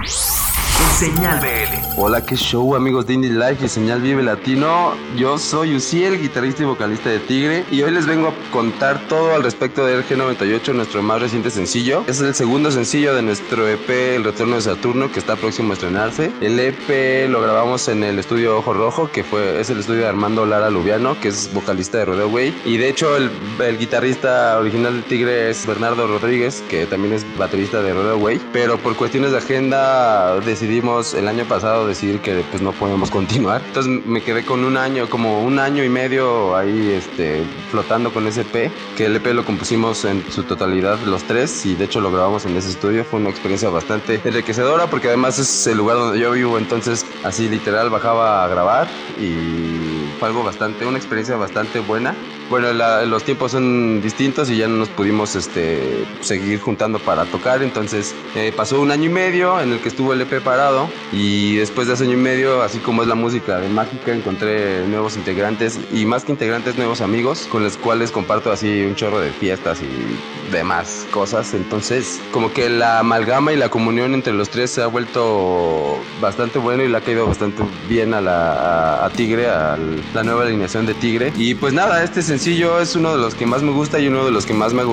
Señal 0.98 1.40
BL. 1.40 1.82
Hola, 1.98 2.26
qué 2.26 2.36
show 2.36 2.76
amigos 2.76 3.08
de 3.08 3.14
Indie 3.14 3.32
Life 3.32 3.66
y 3.66 3.70
Señal 3.70 4.02
Vive 4.02 4.22
Latino. 4.22 4.94
Yo 5.18 5.38
soy 5.38 5.76
Uciel, 5.76 6.20
guitarrista 6.22 6.64
y 6.64 6.66
vocalista 6.66 7.10
de 7.10 7.20
Tigre, 7.20 7.66
y 7.72 7.82
hoy 7.82 7.92
les 7.92 8.06
vengo 8.06 8.28
a 8.28 8.52
contar 8.52 9.08
todo 9.08 9.34
al 9.34 9.44
respecto 9.44 9.86
del 9.86 10.04
G98, 10.06 10.74
nuestro 10.74 11.02
más 11.02 11.22
reciente 11.22 11.50
sencillo. 11.50 12.04
Es 12.08 12.20
el 12.22 12.36
segundo 12.36 12.72
sencillo 12.72 13.16
de 13.16 13.22
nuestro 13.22 13.68
EP 13.68 13.90
El 13.90 14.24
Retorno 14.24 14.56
de 14.56 14.62
Saturno, 14.62 15.12
que 15.12 15.20
está 15.20 15.36
próximo 15.36 15.72
a 15.72 15.74
estrenarse. 15.74 16.32
El 16.42 16.60
EP 16.60 17.30
lo 17.30 17.42
grabamos 17.42 17.88
en 17.88 18.04
el 18.04 18.20
estudio 18.20 18.58
Ojo 18.58 18.74
Rojo, 18.74 19.10
que 19.12 19.24
fue, 19.24 19.60
es 19.60 19.70
el 19.70 19.80
estudio 19.80 20.02
de 20.02 20.08
Armando 20.08 20.46
Lara 20.46 20.70
Lubiano, 20.70 21.20
que 21.20 21.30
es 21.30 21.52
vocalista 21.54 22.00
de 22.00 22.06
Rodeo 22.06 22.28
Way. 22.28 22.62
Y 22.66 22.78
de 22.78 22.90
hecho, 22.90 23.16
el, 23.18 23.32
el 23.60 23.77
guitarrista 23.77 24.58
original 24.60 24.97
de 24.97 25.01
Tigre 25.04 25.49
es 25.49 25.65
Bernardo 25.65 26.08
Rodríguez, 26.08 26.63
que 26.69 26.86
también 26.86 27.13
es 27.13 27.25
baterista 27.38 27.82
de 27.82 27.93
Rodeo 27.93 28.17
Way. 28.17 28.41
Pero 28.54 28.77
por 28.77 28.95
cuestiones 28.95 29.32
de 29.32 29.38
agenda 29.38 30.39
decidimos 30.39 31.13
el 31.13 31.27
año 31.27 31.45
pasado 31.45 31.88
decidir 31.88 32.19
que 32.19 32.43
pues 32.49 32.62
no 32.62 32.71
podemos 32.71 33.10
continuar. 33.12 33.62
Entonces 33.65 34.06
me 34.06 34.21
quedé 34.21 34.43
con 34.45 34.63
un 34.63 34.77
año, 34.77 35.10
como 35.10 35.43
un 35.43 35.60
año 35.60 35.84
y 35.84 35.89
medio 35.89 36.56
ahí 36.56 36.91
este, 36.91 37.43
flotando 37.69 38.12
con 38.13 38.27
ese 38.27 38.41
EP, 38.41 38.71
que 38.97 39.06
el 39.06 39.15
EP 39.15 39.27
lo 39.27 39.45
compusimos 39.45 40.06
en 40.06 40.23
su 40.32 40.43
totalidad 40.43 40.99
los 41.06 41.23
tres 41.23 41.65
y 41.65 41.75
de 41.75 41.86
hecho 41.86 42.01
lo 42.01 42.12
grabamos 42.12 42.45
en 42.45 42.56
ese 42.58 42.69
estudio. 42.69 43.04
Fue 43.04 43.19
una 43.19 43.30
experiencia 43.30 43.69
bastante 43.69 44.21
enriquecedora 44.23 44.88
porque 44.88 45.08
además 45.08 45.39
es 45.39 45.67
el 45.67 45.77
lugar 45.77 45.97
donde 45.97 46.19
yo 46.19 46.32
vivo, 46.32 46.58
entonces 46.58 47.06
así 47.23 47.49
literal 47.49 47.89
bajaba 47.89 48.43
a 48.43 48.47
grabar 48.47 48.88
y 49.19 50.10
fue 50.19 50.27
algo 50.27 50.43
bastante, 50.43 50.86
una 50.86 50.97
experiencia 50.97 51.36
bastante 51.36 51.80
buena. 51.80 52.15
Bueno, 52.52 52.74
la- 52.74 53.06
los 53.06 53.24
tiempos 53.24 53.54
son 53.54 54.02
distintos 54.02 54.50
y 54.50 54.58
ya 54.58 54.68
no 54.68 54.76
nos 54.76 54.90
pudimos 54.90 55.38
este, 55.38 56.06
seguir 56.20 56.60
juntando 56.60 57.00
para 57.00 57.24
tocar, 57.24 57.64
entonces 57.64 58.14
eh, 58.36 58.52
pasó 58.54 58.82
un 58.82 58.92
año 58.92 59.06
y 59.06 59.10
medio 59.14 59.62
en 59.62 59.72
el 59.72 59.80
que 59.80 59.88
estuvo 59.88 60.12
el 60.12 60.20
EP 60.20 60.42
parado 60.42 60.90
y 61.14 61.56
después 61.56 61.88
de 61.88 61.94
ese 61.94 62.04
año 62.04 62.14
y 62.16 62.18
medio, 62.18 62.62
así 62.62 62.80
como 62.80 63.04
es 63.04 63.08
la 63.08 63.16
música 63.16 63.58
de 63.62 63.70
Mágica, 63.70 64.12
encontré 64.12 64.86
nuevos 64.86 65.16
integrantes 65.16 65.80
y 65.94 66.06
más 66.06 66.26
que 66.26 66.34
integrantes, 66.34 66.76
nuevos 66.76 67.00
amigos 67.00 67.48
con 67.50 67.64
los 67.64 67.78
cuales 67.78 68.12
comparto 68.12 68.52
así 68.52 68.84
un 68.84 68.96
chorro 68.96 69.22
de 69.22 69.32
fiestas 69.32 69.80
y 69.82 70.52
demás 70.52 71.08
cosas, 71.12 71.54
entonces 71.54 72.20
como 72.34 72.52
que 72.52 72.70
la 72.70 73.00
amalgama 73.00 73.54
y 73.54 73.56
la 73.56 73.70
comunión 73.70 74.14
entre 74.14 74.34
los 74.34 74.50
tres 74.50 74.72
se 74.72 74.82
ha 74.82 74.88
vuelto 74.88 75.96
bastante 76.20 76.60
bueno 76.60 76.84
y 76.84 76.90
le 76.90 76.98
ha 76.98 77.02
caído 77.02 77.26
bastante 77.28 77.64
bien 77.88 78.14
a, 78.14 78.20
la, 78.20 78.52
a, 78.52 79.06
a 79.06 79.10
Tigre, 79.12 79.48
a 79.48 79.78
la 80.14 80.24
nueva 80.24 80.44
alineación 80.44 80.86
de 80.86 80.94
Tigre. 80.96 81.32
Y 81.38 81.56
pues 81.56 81.72
nada, 81.74 82.04
este 82.04 82.22
sencillo 82.41 82.80
es 82.80 82.95
uno 82.95 83.12
de 83.12 83.19
los 83.19 83.36
que 83.36 83.45
más 83.45 83.62
me 83.62 83.71
gusta 83.71 83.99
y 83.99 84.08
uno 84.08 84.25
de 84.25 84.32
los 84.32 84.47
que 84.47 84.54
más 84.56 84.73
me 84.73 84.82
ha 84.82 84.86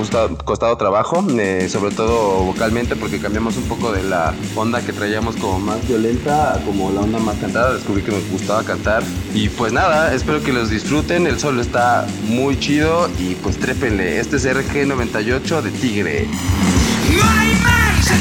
costado 0.45 0.77
trabajo, 0.77 1.25
eh, 1.39 1.67
sobre 1.67 1.95
todo 1.95 2.43
vocalmente 2.43 2.95
porque 2.95 3.17
cambiamos 3.17 3.57
un 3.57 3.63
poco 3.63 3.91
de 3.91 4.03
la 4.03 4.35
onda 4.55 4.85
que 4.85 4.93
traíamos 4.93 5.35
como 5.35 5.57
más 5.57 5.87
violenta 5.87 6.61
como 6.63 6.91
la 6.91 7.01
onda 7.01 7.17
más 7.17 7.37
cantada, 7.37 7.73
descubrí 7.73 8.03
que 8.03 8.11
nos 8.11 8.29
gustaba 8.29 8.61
cantar 8.63 9.01
y 9.33 9.49
pues 9.49 9.73
nada, 9.73 10.13
espero 10.13 10.43
que 10.43 10.53
los 10.53 10.69
disfruten, 10.69 11.25
el 11.25 11.39
solo 11.39 11.59
está 11.61 12.05
muy 12.27 12.59
chido 12.59 13.09
y 13.17 13.33
pues 13.33 13.57
trépenle, 13.57 14.19
este 14.19 14.35
es 14.35 14.45
RG98 14.45 15.61
de 15.63 15.71
Tigre. 15.71 16.27
No 16.27 17.23
hay 17.23 17.55
marcha 17.63 18.15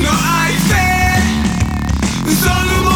no 0.00 0.10
hay 0.12 0.54
fe, 0.68 1.24
solo 2.40 2.89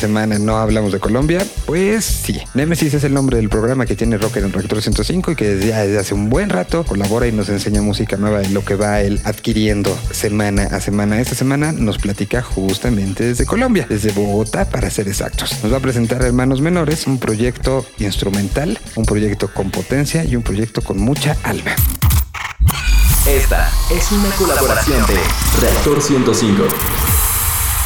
semana 0.00 0.38
no 0.38 0.56
hablamos 0.56 0.92
de 0.92 0.98
Colombia. 0.98 1.46
Pues 1.66 2.04
sí. 2.04 2.40
Nemesis 2.54 2.94
es 2.94 3.04
el 3.04 3.12
nombre 3.12 3.36
del 3.36 3.48
programa 3.48 3.86
que 3.86 3.94
tiene 3.94 4.16
Rocker 4.16 4.42
en 4.42 4.52
Reactor 4.52 4.80
105 4.80 5.32
y 5.32 5.36
que 5.36 5.54
desde 5.54 5.98
hace 5.98 6.14
un 6.14 6.30
buen 6.30 6.48
rato 6.48 6.84
colabora 6.84 7.26
y 7.26 7.32
nos 7.32 7.48
enseña 7.50 7.82
música 7.82 8.16
nueva 8.16 8.40
de 8.40 8.48
lo 8.48 8.64
que 8.64 8.74
va 8.74 9.00
él 9.02 9.20
adquiriendo 9.24 9.96
semana 10.10 10.64
a 10.64 10.80
semana. 10.80 11.20
Esta 11.20 11.34
semana 11.34 11.72
nos 11.72 11.98
platica 11.98 12.42
justamente 12.42 13.24
desde 13.24 13.44
Colombia, 13.44 13.86
desde 13.88 14.12
Bogotá 14.12 14.68
para 14.68 14.90
ser 14.90 15.06
exactos. 15.06 15.62
Nos 15.62 15.72
va 15.72 15.76
a 15.76 15.80
presentar 15.80 16.22
Hermanos 16.22 16.60
Menores, 16.60 17.06
un 17.06 17.18
proyecto 17.18 17.84
instrumental, 17.98 18.78
un 18.96 19.04
proyecto 19.04 19.52
con 19.52 19.70
potencia 19.70 20.24
y 20.24 20.34
un 20.34 20.42
proyecto 20.42 20.80
con 20.80 20.98
mucha 20.98 21.36
alma. 21.42 21.74
Esta 23.26 23.70
es 23.90 24.10
una 24.12 24.30
colaboración 24.30 25.06
de 25.06 25.18
Reactor 25.60 26.00
105. 26.00 26.99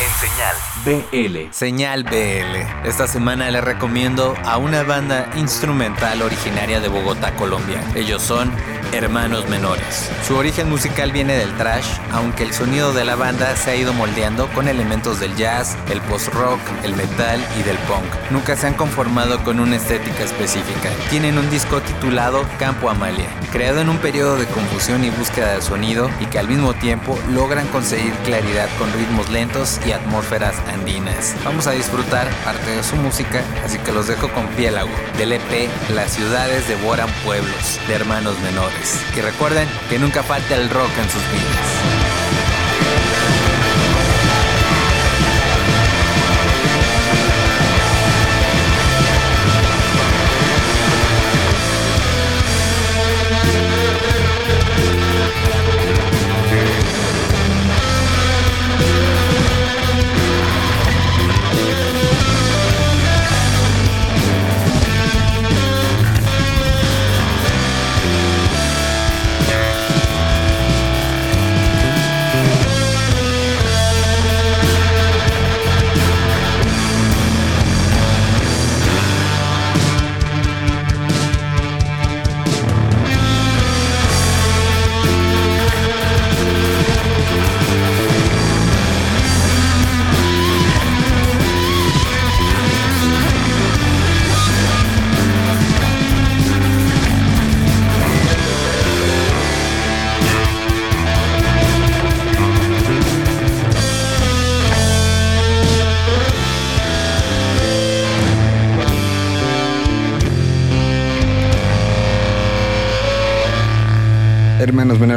En 0.01 0.11
señal 0.11 0.57
BL. 0.85 1.53
Señal 1.53 2.03
BL. 2.03 2.87
Esta 2.89 3.07
semana 3.07 3.49
les 3.53 3.63
recomiendo 3.63 4.35
a 4.45 4.59
una 4.59 4.83
banda 4.83 5.31
instrumental 5.37 6.21
originaria 6.21 6.81
de 6.81 6.89
Bogotá, 6.89 7.35
Colombia. 7.37 7.81
Ellos 7.95 8.21
son 8.21 8.51
Hermanos 8.93 9.49
Menores. 9.49 10.11
Su 10.27 10.37
origen 10.37 10.69
musical 10.69 11.13
viene 11.13 11.37
del 11.37 11.57
trash, 11.57 11.87
aunque 12.13 12.43
el 12.43 12.53
sonido 12.53 12.93
de 12.93 13.05
la 13.05 13.15
banda 13.15 13.57
se 13.57 13.71
ha 13.71 13.77
ido 13.77 13.93
moldeando 13.93 14.49
con 14.49 14.69
elementos 14.69 15.21
del 15.21 15.35
jazz, 15.37 15.77
el 15.91 16.01
post-rock, 16.03 16.61
el 16.83 16.95
metal 16.97 17.45
y 17.59 17.63
del 17.63 17.77
punk. 17.79 18.05
Nunca 18.31 18.57
se 18.57 18.67
han 18.67 18.75
conformado 18.75 19.43
con 19.45 19.59
una 19.61 19.77
estética 19.77 20.25
específica. 20.25 20.91
Tienen 21.11 21.39
un 21.39 21.49
disco 21.51 21.81
titulado 21.81 22.45
Campo 22.59 22.91
Amalia, 22.91 23.29
creado 23.53 23.81
en 23.81 23.89
un 23.89 23.99
periodo 23.99 24.37
de 24.37 24.47
confusión 24.47 25.05
y 25.05 25.11
búsqueda 25.11 25.55
de 25.55 25.63
sonido 25.63 26.11
y 26.21 26.27
que 26.27 26.39
al 26.39 26.49
mismo 26.49 26.75
tiempo 26.75 27.19
logran 27.31 27.67
conseguir 27.69 28.13
claridad 28.25 28.69
con 28.79 28.93
ritmos 28.93 29.31
lentos 29.31 29.81
y 29.87 29.93
atmósferas 29.93 30.57
andinas. 30.73 31.35
Vamos 31.45 31.67
a 31.67 31.73
disfrutar 31.73 32.29
parte 32.45 32.71
de 32.71 32.83
su 32.83 32.97
música, 32.97 33.43
así 33.65 33.79
que 33.79 33.93
los 33.93 34.07
dejo 34.07 34.29
con 34.33 34.47
Piélago, 34.49 34.91
del 35.19 35.33
EP 35.33 35.71
Las 35.95 36.13
ciudades 36.13 36.69
devoran 36.69 37.09
pueblos, 37.25 37.81
de 37.87 37.95
Hermanos 37.95 38.39
Menores. 38.41 39.01
Y 39.17 39.21
recuerden 39.21 39.69
que 39.89 39.99
nunca 39.99 40.23
falta 40.23 40.55
el 40.55 40.71
rock 40.71 40.91
en 40.99 41.11
sus 41.11 41.23
vidas. 41.33 42.04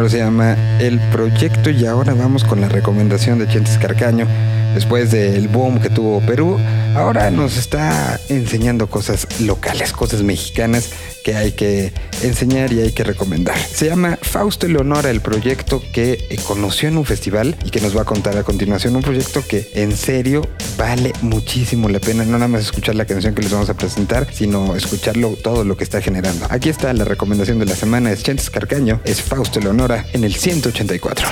Se 0.09 0.19
llama 0.19 0.55
El 0.79 0.99
Proyecto 1.11 1.69
y 1.69 1.85
ahora 1.85 2.13
vamos 2.13 2.43
con 2.43 2.61
la 2.61 2.69
recomendación 2.69 3.39
de 3.39 3.47
Chentes 3.47 3.77
Carcaño. 3.77 4.25
Después 4.73 5.11
del 5.11 5.47
boom 5.47 5.79
que 5.79 5.89
tuvo 5.89 6.21
Perú, 6.21 6.59
ahora 6.95 7.31
nos 7.31 7.57
está 7.57 8.19
enseñando 8.29 8.87
cosas 8.87 9.27
locales, 9.41 9.91
cosas 9.91 10.23
mexicanas 10.23 10.89
que 11.23 11.35
hay 11.35 11.51
que 11.51 11.91
enseñar 12.23 12.71
y 12.71 12.79
hay 12.79 12.91
que 12.93 13.03
recomendar. 13.03 13.57
Se 13.57 13.87
llama 13.87 14.17
Fausto 14.21 14.67
Leonora, 14.67 15.09
el 15.09 15.19
proyecto 15.19 15.83
que 15.91 16.25
eh, 16.29 16.37
conoció 16.47 16.87
en 16.87 16.97
un 16.97 17.03
festival 17.03 17.57
y 17.65 17.69
que 17.69 17.81
nos 17.81 17.97
va 17.97 18.03
a 18.03 18.05
contar 18.05 18.37
a 18.37 18.43
continuación. 18.43 18.95
Un 18.95 19.01
proyecto 19.01 19.43
que 19.45 19.69
en 19.73 19.95
serio 19.95 20.47
vale 20.77 21.11
muchísimo 21.21 21.89
la 21.89 21.99
pena, 21.99 22.23
no 22.23 22.33
nada 22.33 22.47
más 22.47 22.61
escuchar 22.61 22.95
la 22.95 23.03
canción 23.03 23.35
que 23.35 23.41
les 23.41 23.51
vamos 23.51 23.69
a 23.69 23.73
presentar, 23.73 24.27
sino 24.31 24.75
escucharlo 24.75 25.31
todo 25.31 25.65
lo 25.65 25.75
que 25.75 25.83
está 25.83 26.01
generando. 26.01 26.47
Aquí 26.49 26.69
está 26.69 26.93
la 26.93 27.03
recomendación 27.03 27.59
de 27.59 27.65
la 27.65 27.75
semana, 27.75 28.11
es 28.11 28.23
Chentes 28.23 28.49
Carcaño, 28.49 29.01
es 29.03 29.21
Fausto 29.21 29.59
Leonora 29.59 30.05
en 30.13 30.23
el 30.23 30.33
184. 30.33 31.27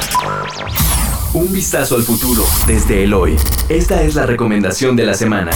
Un 1.35 1.51
vistazo 1.51 1.97
al 1.97 2.03
futuro 2.03 2.45
desde 2.65 3.03
el 3.03 3.13
hoy. 3.13 3.35
Esta 3.67 4.03
es 4.03 4.15
la 4.15 4.25
recomendación 4.25 4.95
de 4.95 5.05
la 5.05 5.13
semana. 5.13 5.51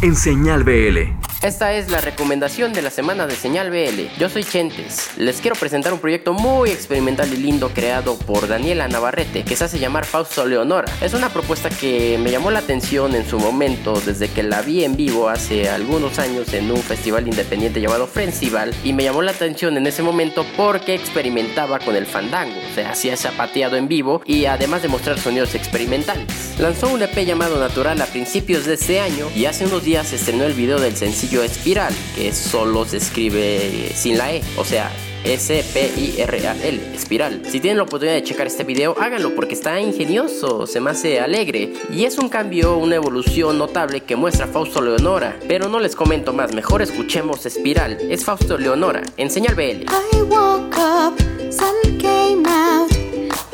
En 0.00 0.16
Señal 0.16 0.64
BL. 0.64 1.29
Esta 1.42 1.72
es 1.72 1.90
la 1.90 2.02
recomendación 2.02 2.74
de 2.74 2.82
la 2.82 2.90
semana 2.90 3.26
de 3.26 3.34
Señal 3.34 3.70
BL. 3.70 4.18
Yo 4.18 4.28
soy 4.28 4.44
Chentes. 4.44 5.08
Les 5.16 5.40
quiero 5.40 5.56
presentar 5.56 5.90
un 5.90 5.98
proyecto 5.98 6.34
muy 6.34 6.68
experimental 6.68 7.32
y 7.32 7.38
lindo 7.38 7.70
creado 7.70 8.18
por 8.18 8.46
Daniela 8.46 8.88
Navarrete 8.88 9.42
que 9.42 9.56
se 9.56 9.64
hace 9.64 9.78
llamar 9.78 10.04
Fausto 10.04 10.44
Leonora. 10.44 10.92
Es 11.00 11.14
una 11.14 11.30
propuesta 11.30 11.70
que 11.70 12.18
me 12.18 12.30
llamó 12.30 12.50
la 12.50 12.58
atención 12.58 13.14
en 13.14 13.26
su 13.26 13.38
momento 13.38 13.98
desde 14.04 14.28
que 14.28 14.42
la 14.42 14.60
vi 14.60 14.84
en 14.84 14.96
vivo 14.96 15.30
hace 15.30 15.70
algunos 15.70 16.18
años 16.18 16.52
en 16.52 16.70
un 16.70 16.82
festival 16.82 17.26
independiente 17.26 17.80
llamado 17.80 18.06
Festival 18.06 18.74
y 18.84 18.92
me 18.92 19.04
llamó 19.04 19.22
la 19.22 19.30
atención 19.30 19.78
en 19.78 19.86
ese 19.86 20.02
momento 20.02 20.44
porque 20.58 20.92
experimentaba 20.92 21.78
con 21.78 21.96
el 21.96 22.04
fandango, 22.04 22.60
o 22.70 22.74
sea, 22.74 22.90
hacía 22.90 23.16
zapateado 23.16 23.76
en 23.76 23.88
vivo 23.88 24.20
y 24.26 24.44
además 24.44 24.82
de 24.82 24.88
mostrar 24.88 25.18
sonidos 25.18 25.54
experimentales. 25.54 26.26
Lanzó 26.58 26.88
un 26.88 27.00
EP 27.00 27.24
llamado 27.24 27.58
Natural 27.58 27.98
a 28.02 28.04
principios 28.04 28.66
de 28.66 28.74
ese 28.74 29.00
año 29.00 29.26
y 29.34 29.46
hace 29.46 29.64
unos 29.64 29.82
días 29.82 30.08
se 30.08 30.16
estrenó 30.16 30.44
el 30.44 30.52
video 30.52 30.78
del 30.78 30.94
sencillo 30.94 31.29
Espiral, 31.38 31.94
que 32.16 32.32
solo 32.32 32.84
se 32.84 32.96
escribe 32.96 33.92
sin 33.94 34.18
la 34.18 34.34
E, 34.34 34.42
o 34.56 34.64
sea, 34.64 34.90
S-P-I-R-A-L, 35.24 36.94
Espiral. 36.94 37.42
Si 37.44 37.60
tienen 37.60 37.76
la 37.76 37.84
oportunidad 37.84 38.16
de 38.16 38.24
checar 38.24 38.46
este 38.46 38.64
video, 38.64 38.96
háganlo 39.00 39.34
porque 39.34 39.54
está 39.54 39.80
ingenioso, 39.80 40.66
se 40.66 40.80
me 40.80 40.90
hace 40.90 41.20
alegre. 41.20 41.72
Y 41.92 42.04
es 42.04 42.18
un 42.18 42.28
cambio, 42.28 42.76
una 42.76 42.96
evolución 42.96 43.58
notable 43.58 44.00
que 44.00 44.16
muestra 44.16 44.46
Fausto 44.46 44.80
Leonora. 44.80 45.38
Pero 45.46 45.68
no 45.68 45.78
les 45.78 45.94
comento 45.94 46.32
más, 46.32 46.52
mejor 46.52 46.82
escuchemos 46.82 47.46
Espiral. 47.46 47.98
Es 48.10 48.24
Fausto 48.24 48.58
Leonora, 48.58 49.02
en 49.16 49.30
Señal 49.30 49.54
BL. 49.54 49.84
I 49.88 50.22
woke 50.22 50.76
up, 50.76 51.16
sun 51.50 51.98
came 51.98 52.44
out. 52.46 52.90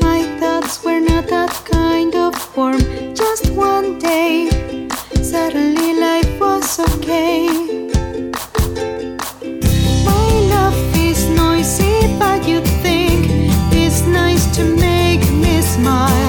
My 0.01 0.23
thoughts 0.41 0.83
were 0.83 1.01
not 1.01 1.27
that 1.29 1.53
kind 1.71 2.15
of 2.15 2.35
warm. 2.57 2.81
Just 3.15 3.51
one 3.51 3.99
day, 3.99 4.49
suddenly 5.21 5.95
life 5.95 6.26
was 6.41 6.79
okay. 6.79 7.49
My 10.05 10.29
love 10.55 10.97
is 10.97 11.29
noisy, 11.31 12.17
but 12.19 12.47
you 12.47 12.61
think 12.83 13.27
it's 13.73 14.03
nice 14.03 14.45
to 14.57 14.65
make 14.65 15.23
me 15.31 15.63
smile. 15.63 16.26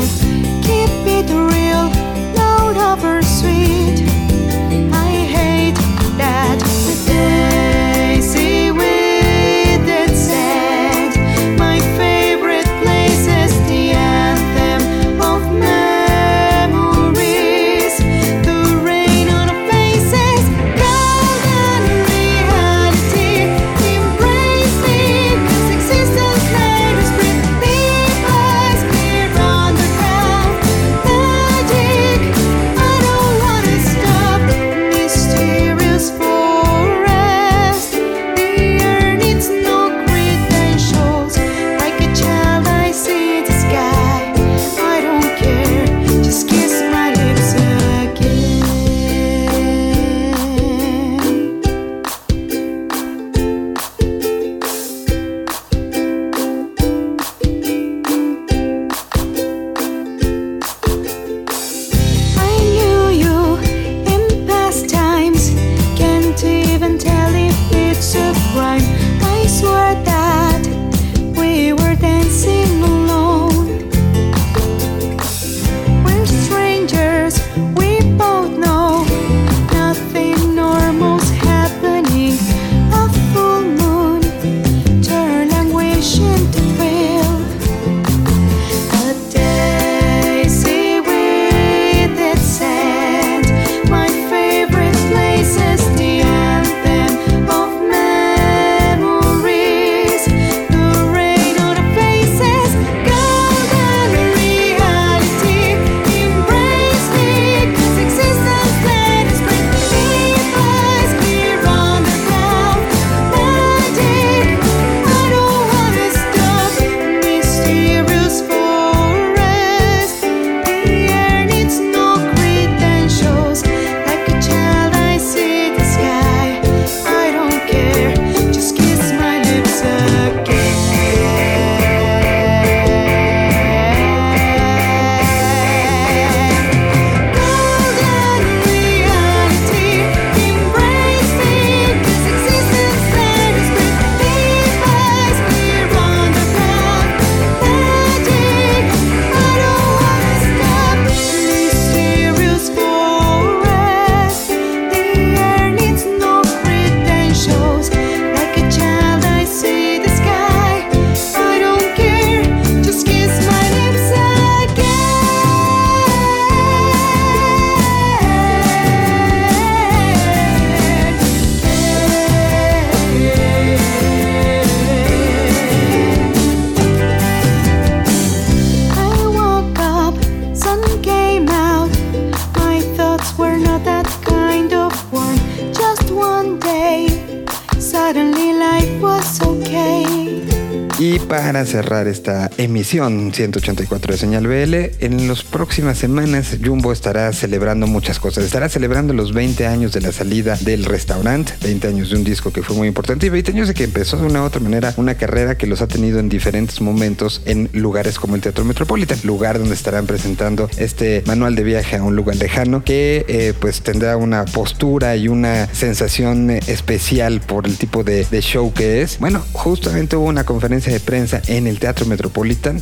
Esta 192.88 193.00
emisión 193.00 193.34
184 193.34 194.14
de 194.14 194.18
Señal 194.18 194.48
BL. 194.48 195.04
En 195.04 195.28
las 195.28 195.44
próximas 195.44 195.98
semanas, 195.98 196.58
Jumbo 196.64 196.94
estará 196.94 197.34
celebrando 197.34 197.86
muchas 197.86 198.18
cosas. 198.18 198.46
Estará 198.46 198.70
celebrando 198.70 199.14
los 199.14 199.34
20 199.34 199.66
años 199.68 199.92
de 199.92 200.00
la 200.00 200.14
salida 200.14 200.58
del 200.62 200.86
restaurante, 200.86 201.52
20 201.64 201.88
años 201.90 202.12
de 202.12 202.16
un 202.16 202.24
disco 202.24 202.54
que 202.54 202.64
fue 202.64 202.78
muy 202.78 202.88
importante 202.88 203.26
y 203.26 203.30
20 203.30 203.52
años 203.52 203.68
de 203.68 203.74
que 203.74 203.84
empezó 203.84 204.16
de 204.16 204.26
una 204.26 204.42
u 204.42 204.46
otra 204.46 204.62
manera 204.62 204.94
una 204.96 205.16
carrera 205.16 205.58
que 205.58 205.68
los 205.68 205.82
ha 205.82 205.88
tenido 205.88 206.20
en 206.20 206.30
diferentes 206.30 206.80
momentos 206.80 207.42
en 207.46 207.70
lugares 207.74 208.20
como 208.20 208.36
el 208.36 208.42
Teatro 208.42 208.64
Metropolitan, 208.64 209.20
lugar 209.24 209.60
donde 209.60 209.76
estarán 209.76 210.06
presentando 210.06 210.70
este 210.78 211.24
manual 211.26 211.56
de 211.56 211.64
viaje 211.64 211.98
a 211.98 212.04
un 212.04 212.16
lugar 212.16 212.38
lejano 212.38 212.86
que 212.86 213.26
eh, 213.28 213.54
pues 213.60 213.82
tendrá 213.82 214.16
una 214.16 214.46
postura 214.46 215.18
y 215.18 215.28
una 215.28 215.68
sensación 215.74 216.52
eh, 216.52 216.60
especial 216.68 217.42
por 217.42 217.68
el 217.68 217.78
tipo 217.78 218.06
de, 218.06 218.24
de 218.24 218.42
show 218.42 218.72
que 218.72 219.02
es. 219.02 219.20
Bueno, 219.20 219.44
justamente 219.52 220.16
hubo 220.16 220.28
una 220.28 220.46
conferencia 220.46 220.94
de 220.94 221.02
prensa 221.02 221.42
en 221.48 221.68
el 221.68 221.80
Teatro 221.80 222.06
Metropolitan. 222.06 222.77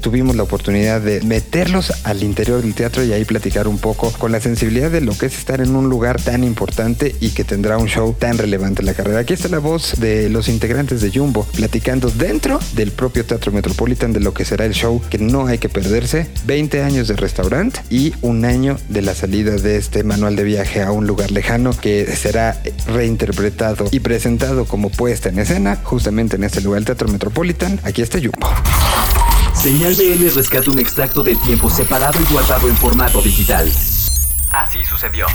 Tuvimos 0.00 0.36
la 0.36 0.42
oportunidad 0.42 1.00
de 1.00 1.20
meterlos 1.22 1.92
al 2.04 2.22
interior 2.22 2.62
del 2.62 2.74
teatro 2.74 3.04
y 3.04 3.12
ahí 3.12 3.24
platicar 3.24 3.68
un 3.68 3.78
poco 3.78 4.10
con 4.12 4.32
la 4.32 4.40
sensibilidad 4.40 4.90
de 4.90 5.00
lo 5.00 5.16
que 5.16 5.26
es 5.26 5.38
estar 5.38 5.60
en 5.60 5.74
un 5.74 5.88
lugar 5.88 6.20
tan 6.20 6.44
importante 6.44 7.14
y 7.20 7.30
que 7.30 7.44
tendrá 7.44 7.78
un 7.78 7.88
show 7.88 8.14
tan 8.18 8.38
relevante 8.38 8.82
en 8.82 8.86
la 8.86 8.94
carrera. 8.94 9.20
Aquí 9.20 9.34
está 9.34 9.48
la 9.48 9.58
voz 9.58 9.94
de 9.98 10.28
los 10.28 10.48
integrantes 10.48 11.00
de 11.00 11.10
Jumbo 11.10 11.46
platicando 11.56 12.10
dentro 12.10 12.58
del 12.74 12.92
propio 12.92 13.24
Teatro 13.24 13.52
Metropolitan 13.52 14.12
de 14.12 14.20
lo 14.20 14.34
que 14.34 14.44
será 14.44 14.64
el 14.64 14.72
show 14.72 15.02
que 15.10 15.18
no 15.18 15.46
hay 15.46 15.58
que 15.58 15.68
perderse. 15.68 16.26
20 16.46 16.82
años 16.82 17.08
de 17.08 17.16
restaurante 17.16 17.80
y 17.90 18.14
un 18.22 18.44
año 18.44 18.78
de 18.88 19.02
la 19.02 19.14
salida 19.14 19.52
de 19.56 19.76
este 19.76 20.04
manual 20.04 20.36
de 20.36 20.44
viaje 20.44 20.82
a 20.82 20.92
un 20.92 21.06
lugar 21.06 21.30
lejano 21.30 21.70
que 21.72 22.06
será 22.16 22.60
reinterpretado 22.86 23.86
y 23.90 24.00
presentado 24.00 24.64
como 24.64 24.90
puesta 24.90 25.28
en 25.28 25.38
escena 25.38 25.76
justamente 25.82 26.36
en 26.36 26.44
este 26.44 26.60
lugar, 26.60 26.78
el 26.78 26.84
Teatro 26.84 27.08
Metropolitan. 27.08 27.80
Aquí 27.84 28.02
está 28.02 28.18
Jumbo. 28.18 28.48
Señal 29.58 29.92
BL 29.96 30.30
rescata 30.36 30.70
un 30.70 30.78
extracto 30.78 31.24
del 31.24 31.36
tiempo 31.40 31.68
separado 31.68 32.20
y 32.20 32.32
guardado 32.32 32.68
en 32.68 32.76
formato 32.76 33.20
digital. 33.20 33.68
Así 34.52 34.84
sucedió. 34.84 35.26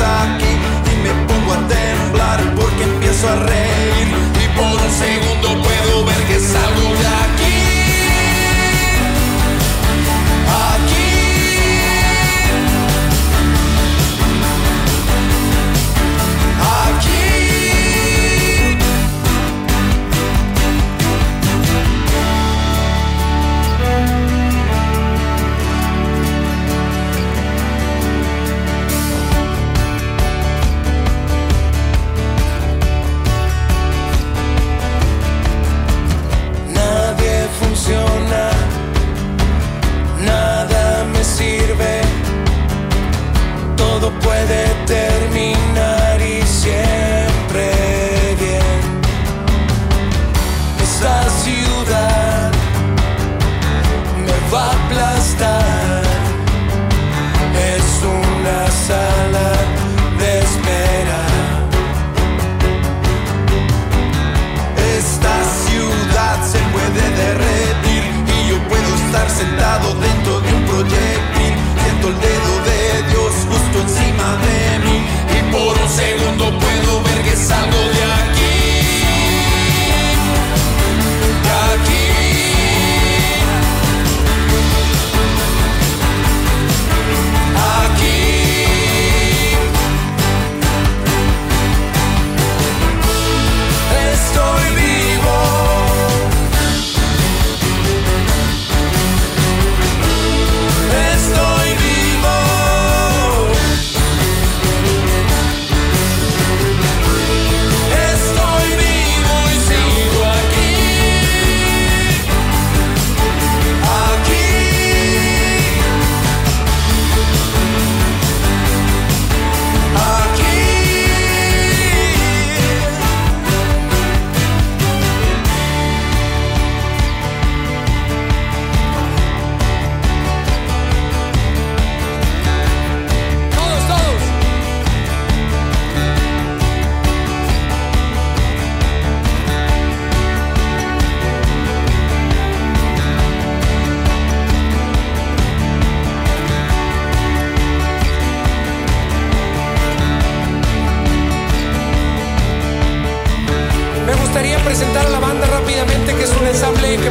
Y 0.00 0.96
me 1.02 1.10
pongo 1.26 1.52
a 1.52 1.68
temblar 1.68 2.40
porque 2.56 2.84
empiezo 2.84 3.28
a 3.28 3.36
reír 3.36 3.79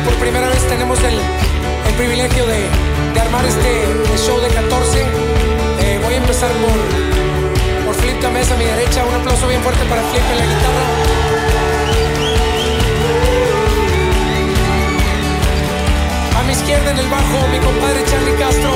por 0.03 0.13
primera 0.15 0.47
vez 0.47 0.67
tenemos 0.67 0.99
el, 1.03 1.19
privilegio 1.97 2.45
de, 2.45 3.19
armar 3.19 3.45
este 3.45 3.85
show 4.17 4.39
de 4.39 4.47
14. 4.47 5.01
Eh, 5.01 5.99
voy 6.03 6.13
a 6.13 6.17
empezar 6.17 6.49
por, 6.51 7.85
por 7.85 7.95
Flip 7.95 8.19
Tamés 8.21 8.49
a 8.51 8.55
mi 8.55 8.65
derecha. 8.65 9.03
Un 9.05 9.15
aplauso 9.15 9.47
bien 9.47 9.61
fuerte 9.61 9.83
para 9.85 10.01
Flip 10.03 10.23
en 10.31 10.37
la 10.37 10.45
guitarra. 10.45 10.83
A 16.39 16.43
mi 16.43 16.53
izquierda 16.53 16.91
en 16.91 16.99
el 16.99 17.07
bajo, 17.07 17.47
mi 17.51 17.59
compadre 17.59 18.03
Charlie 18.05 18.35
Castro. 18.35 18.71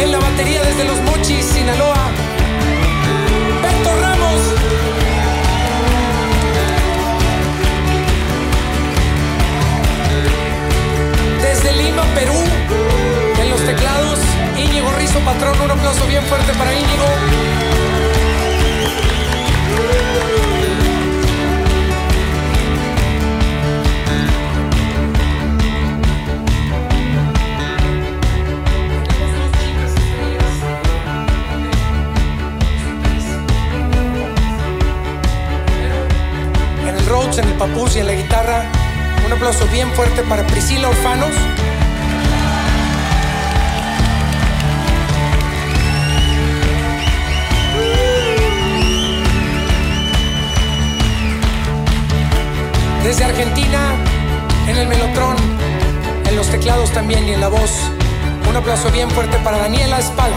En 0.00 0.10
la 0.10 0.18
batería 0.18 0.62
desde 0.64 0.84
Los 0.84 0.98
Sinaloa. 1.42 2.10
Beto 3.62 3.90
Ramos. 4.00 4.40
Desde 11.42 11.72
Lima, 11.72 12.02
Perú. 12.14 12.44
En 13.40 13.50
los 13.50 13.60
teclados, 13.64 14.18
Íñigo 14.56 14.92
Rizo 14.92 15.18
Patrón. 15.20 15.60
Un 15.60 15.70
aplauso 15.70 16.06
bien 16.06 16.22
fuerte 16.24 16.52
para 16.54 16.72
Íñigo. 16.72 17.06
En 37.38 37.48
el 37.48 37.54
Papus 37.54 37.96
y 37.96 38.00
en 38.00 38.06
la 38.06 38.12
guitarra. 38.12 38.64
Un 39.24 39.32
aplauso 39.32 39.66
bien 39.68 39.90
fuerte 39.92 40.22
para 40.22 40.46
Priscila 40.46 40.88
Orfanos. 40.88 41.30
Desde 53.02 53.24
Argentina, 53.24 53.94
en 54.68 54.76
el 54.76 54.88
Melotron, 54.88 55.36
en 56.28 56.36
los 56.36 56.48
teclados 56.48 56.90
también 56.92 57.26
y 57.28 57.32
en 57.32 57.40
la 57.40 57.48
voz. 57.48 57.70
Un 58.48 58.56
aplauso 58.56 58.90
bien 58.90 59.10
fuerte 59.10 59.38
para 59.38 59.58
Daniela 59.58 59.98
Espada. 59.98 60.36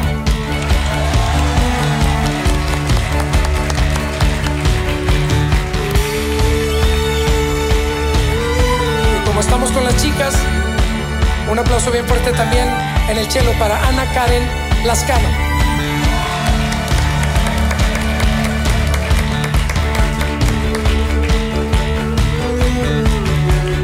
Como 9.36 9.44
estamos 9.44 9.72
con 9.74 9.84
las 9.84 10.02
chicas, 10.02 10.34
un 11.52 11.60
aplauso 11.60 11.92
bien 11.92 12.06
fuerte 12.08 12.32
también 12.32 12.70
en 13.10 13.18
el 13.18 13.30
cello 13.30 13.52
para 13.60 13.86
Ana 13.86 14.06
Karen 14.14 14.48
Lascano. 14.86 15.28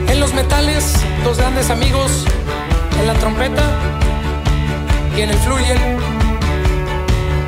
En 0.08 0.20
los 0.22 0.34
metales, 0.34 0.96
dos 1.26 1.38
grandes 1.38 1.70
amigos, 1.70 2.26
en 3.02 3.08
la 3.08 3.14
trompeta 3.16 3.64
y 5.18 5.22
en 5.22 5.32
el 5.32 5.38
fluyen. 5.40 5.98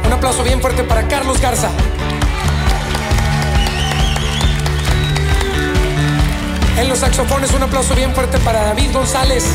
Un 0.06 0.12
aplauso 0.12 0.44
bien 0.44 0.60
fuerte 0.60 0.84
para 0.84 1.08
Carlos 1.08 1.40
Garza. 1.40 1.70
En 6.78 6.90
los 6.90 7.00
saxofones, 7.00 7.52
un 7.54 7.64
aplauso 7.64 7.96
bien 7.96 8.14
fuerte 8.14 8.40
para 8.40 8.64
David 8.64 8.92
González. 8.94 9.46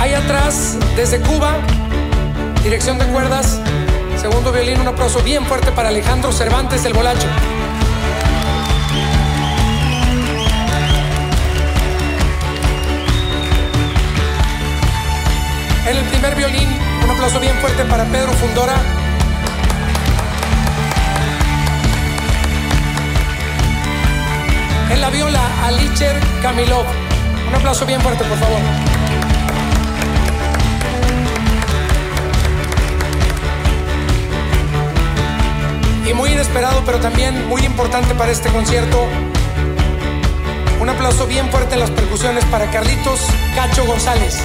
Ahí 0.00 0.14
atrás, 0.14 0.76
desde 0.96 1.20
Cuba, 1.20 1.56
dirección 2.62 2.98
de 2.98 3.06
cuerdas, 3.06 3.60
Segundo 4.22 4.52
violín, 4.52 4.80
un 4.80 4.86
aplauso 4.86 5.20
bien 5.20 5.44
fuerte 5.46 5.72
para 5.72 5.88
Alejandro 5.88 6.30
Cervantes 6.30 6.84
del 6.84 6.92
Bolacho. 6.92 7.26
En 15.88 15.96
el 15.96 16.04
primer 16.04 16.36
violín, 16.36 16.68
un 17.02 17.10
aplauso 17.10 17.40
bien 17.40 17.56
fuerte 17.56 17.84
para 17.84 18.04
Pedro 18.04 18.30
Fundora. 18.34 19.01
En 24.92 25.00
la 25.00 25.08
viola, 25.08 25.40
Alicher 25.64 26.20
Kamilov. 26.42 26.84
Un 27.48 27.54
aplauso 27.54 27.86
bien 27.86 27.98
fuerte, 28.02 28.24
por 28.24 28.36
favor. 28.36 28.58
Y 36.06 36.12
muy 36.12 36.32
inesperado, 36.32 36.82
pero 36.84 37.00
también 37.00 37.48
muy 37.48 37.64
importante 37.64 38.14
para 38.14 38.32
este 38.32 38.50
concierto. 38.50 39.08
Un 40.78 40.88
aplauso 40.90 41.26
bien 41.26 41.48
fuerte 41.48 41.72
en 41.72 41.80
las 41.80 41.90
percusiones 41.90 42.44
para 42.46 42.70
Carlitos 42.70 43.20
Cacho 43.54 43.86
González. 43.86 44.42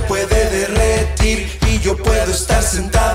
Puede 0.00 0.50
derretir 0.50 1.50
y 1.66 1.78
yo 1.80 1.96
puedo 1.96 2.30
estar 2.30 2.62
sentado 2.62 3.07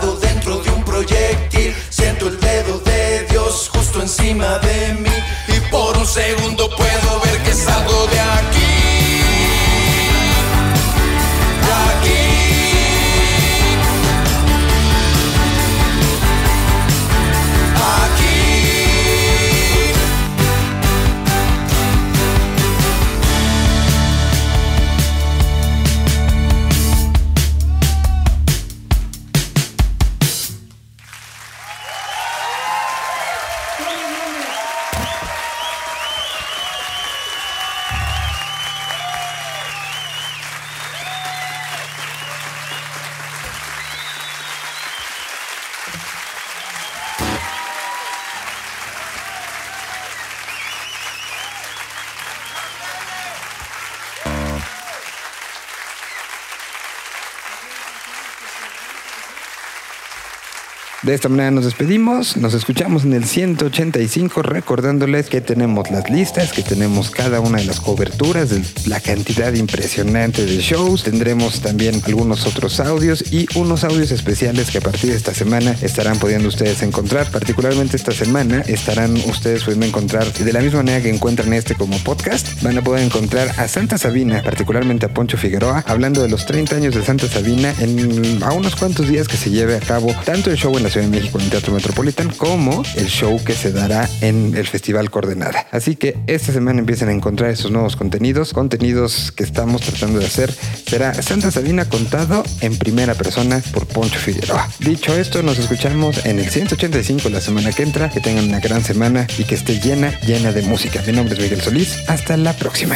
De 61.04 61.14
esta 61.14 61.28
manera 61.28 61.52
nos 61.52 61.66
despedimos, 61.66 62.38
nos 62.38 62.54
escuchamos 62.54 63.04
en 63.04 63.12
el 63.12 63.26
185 63.26 64.42
recordándoles 64.42 65.28
que 65.28 65.42
tenemos 65.42 65.92
las 65.92 66.10
listas, 66.10 66.54
que 66.54 66.64
tenemos 66.64 67.12
cada 67.12 67.42
una 67.42 67.58
de 67.58 67.66
las 67.66 67.82
coberturas, 67.82 68.52
la 68.88 69.02
cantidad 69.02 69.52
impresionante 69.52 70.46
de 70.46 70.60
shows, 70.60 71.04
tendremos 71.04 71.60
también 71.60 72.02
algunos 72.06 72.48
otros 72.48 72.80
audios 72.80 73.34
y 73.34 73.48
unos 73.56 73.84
audios 73.84 74.12
especiales 74.12 74.72
que 74.72 74.78
a 74.78 74.82
partir 74.82 75.10
de 75.10 75.18
esta 75.18 75.34
semana 75.34 75.76
estarán 75.82 76.20
pudiendo 76.20 76.48
ustedes 76.48 76.82
encontrar, 76.84 77.30
particularmente 77.32 77.98
esta 77.98 78.14
semana 78.14 78.62
estarán 78.62 79.14
ustedes 79.28 79.66
pudiendo 79.66 79.86
encontrar 79.86 80.32
de 80.32 80.54
la 80.54 80.62
misma 80.62 80.84
manera 80.84 81.02
que 81.02 81.10
encuentran 81.10 81.52
este 81.52 81.76
como 81.76 81.98
podcast, 81.98 82.62
van 82.62 82.78
a 82.78 82.82
poder 82.82 83.04
encontrar 83.04 83.50
a 83.58 83.68
Santa 83.68 83.98
Sabina, 83.98 84.42
particularmente 84.42 85.08
a 85.08 85.14
Poncho 85.14 85.38
Figueroa, 85.38 85.84
hablando 85.86 86.22
de 86.22 86.30
los 86.30 86.46
30 86.46 86.78
años 86.78 86.96
de 86.96 87.04
Santa 87.04 87.28
Sabina 87.28 87.76
en 87.80 88.42
a 88.42 88.54
unos 88.54 88.78
cuantos 88.78 89.10
días 89.10 89.28
que 89.28 89.36
se 89.36 89.50
lleve 89.50 89.76
a 89.76 89.82
cabo 89.82 90.16
tanto 90.24 90.50
el 90.50 90.56
show 90.56 90.78
en 90.78 90.84
la 90.84 90.94
Ciudad 90.94 91.03
de 91.04 91.10
México 91.10 91.38
en 91.38 91.46
el 91.46 91.52
Teatro 91.52 91.74
Metropolitan 91.74 92.30
como 92.30 92.84
el 92.96 93.08
show 93.08 93.42
que 93.44 93.54
se 93.54 93.72
dará 93.72 94.10
en 94.22 94.56
el 94.56 94.68
Festival 94.68 95.10
Coordenada. 95.10 95.68
Así 95.72 95.96
que 95.96 96.18
esta 96.28 96.54
semana 96.54 96.80
empiezan 96.80 97.10
a 97.10 97.12
encontrar 97.12 97.52
esos 97.52 97.72
nuevos 97.72 97.96
contenidos, 97.96 98.54
contenidos 98.54 99.32
que 99.32 99.44
estamos 99.44 99.82
tratando 99.82 100.20
de 100.20 100.26
hacer. 100.26 100.52
Será 100.52 101.14
Santa 101.14 101.52
Sabina 101.52 101.86
contado 101.86 102.44
en 102.62 102.78
primera 102.78 103.16
persona 103.16 103.62
por 103.74 103.86
Poncho 103.86 104.20
Figueroa. 104.20 104.70
Dicho 104.80 105.14
esto, 105.16 105.44
nos 105.44 105.60
escuchamos 105.60 106.26
en 106.26 106.40
el 106.40 106.50
185 106.50 107.30
la 107.30 107.42
semana 107.42 107.72
que 107.72 107.84
entra. 107.84 108.10
Que 108.10 108.22
tengan 108.22 108.46
una 108.46 108.60
gran 108.60 108.84
semana 108.84 109.28
y 109.38 109.44
que 109.44 109.56
esté 109.56 109.80
llena, 109.80 110.20
llena 110.22 110.52
de 110.52 110.62
música. 110.62 111.02
Mi 111.06 111.14
nombre 111.14 111.36
es 111.36 111.42
Miguel 111.42 111.62
Solís. 111.62 111.98
Hasta 112.08 112.38
la 112.38 112.54
próxima. 112.54 112.96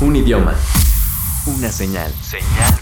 Un 0.00 0.16
idioma. 0.16 0.54
Una 1.46 1.70
señal. 1.70 2.12
Señal 2.22 2.76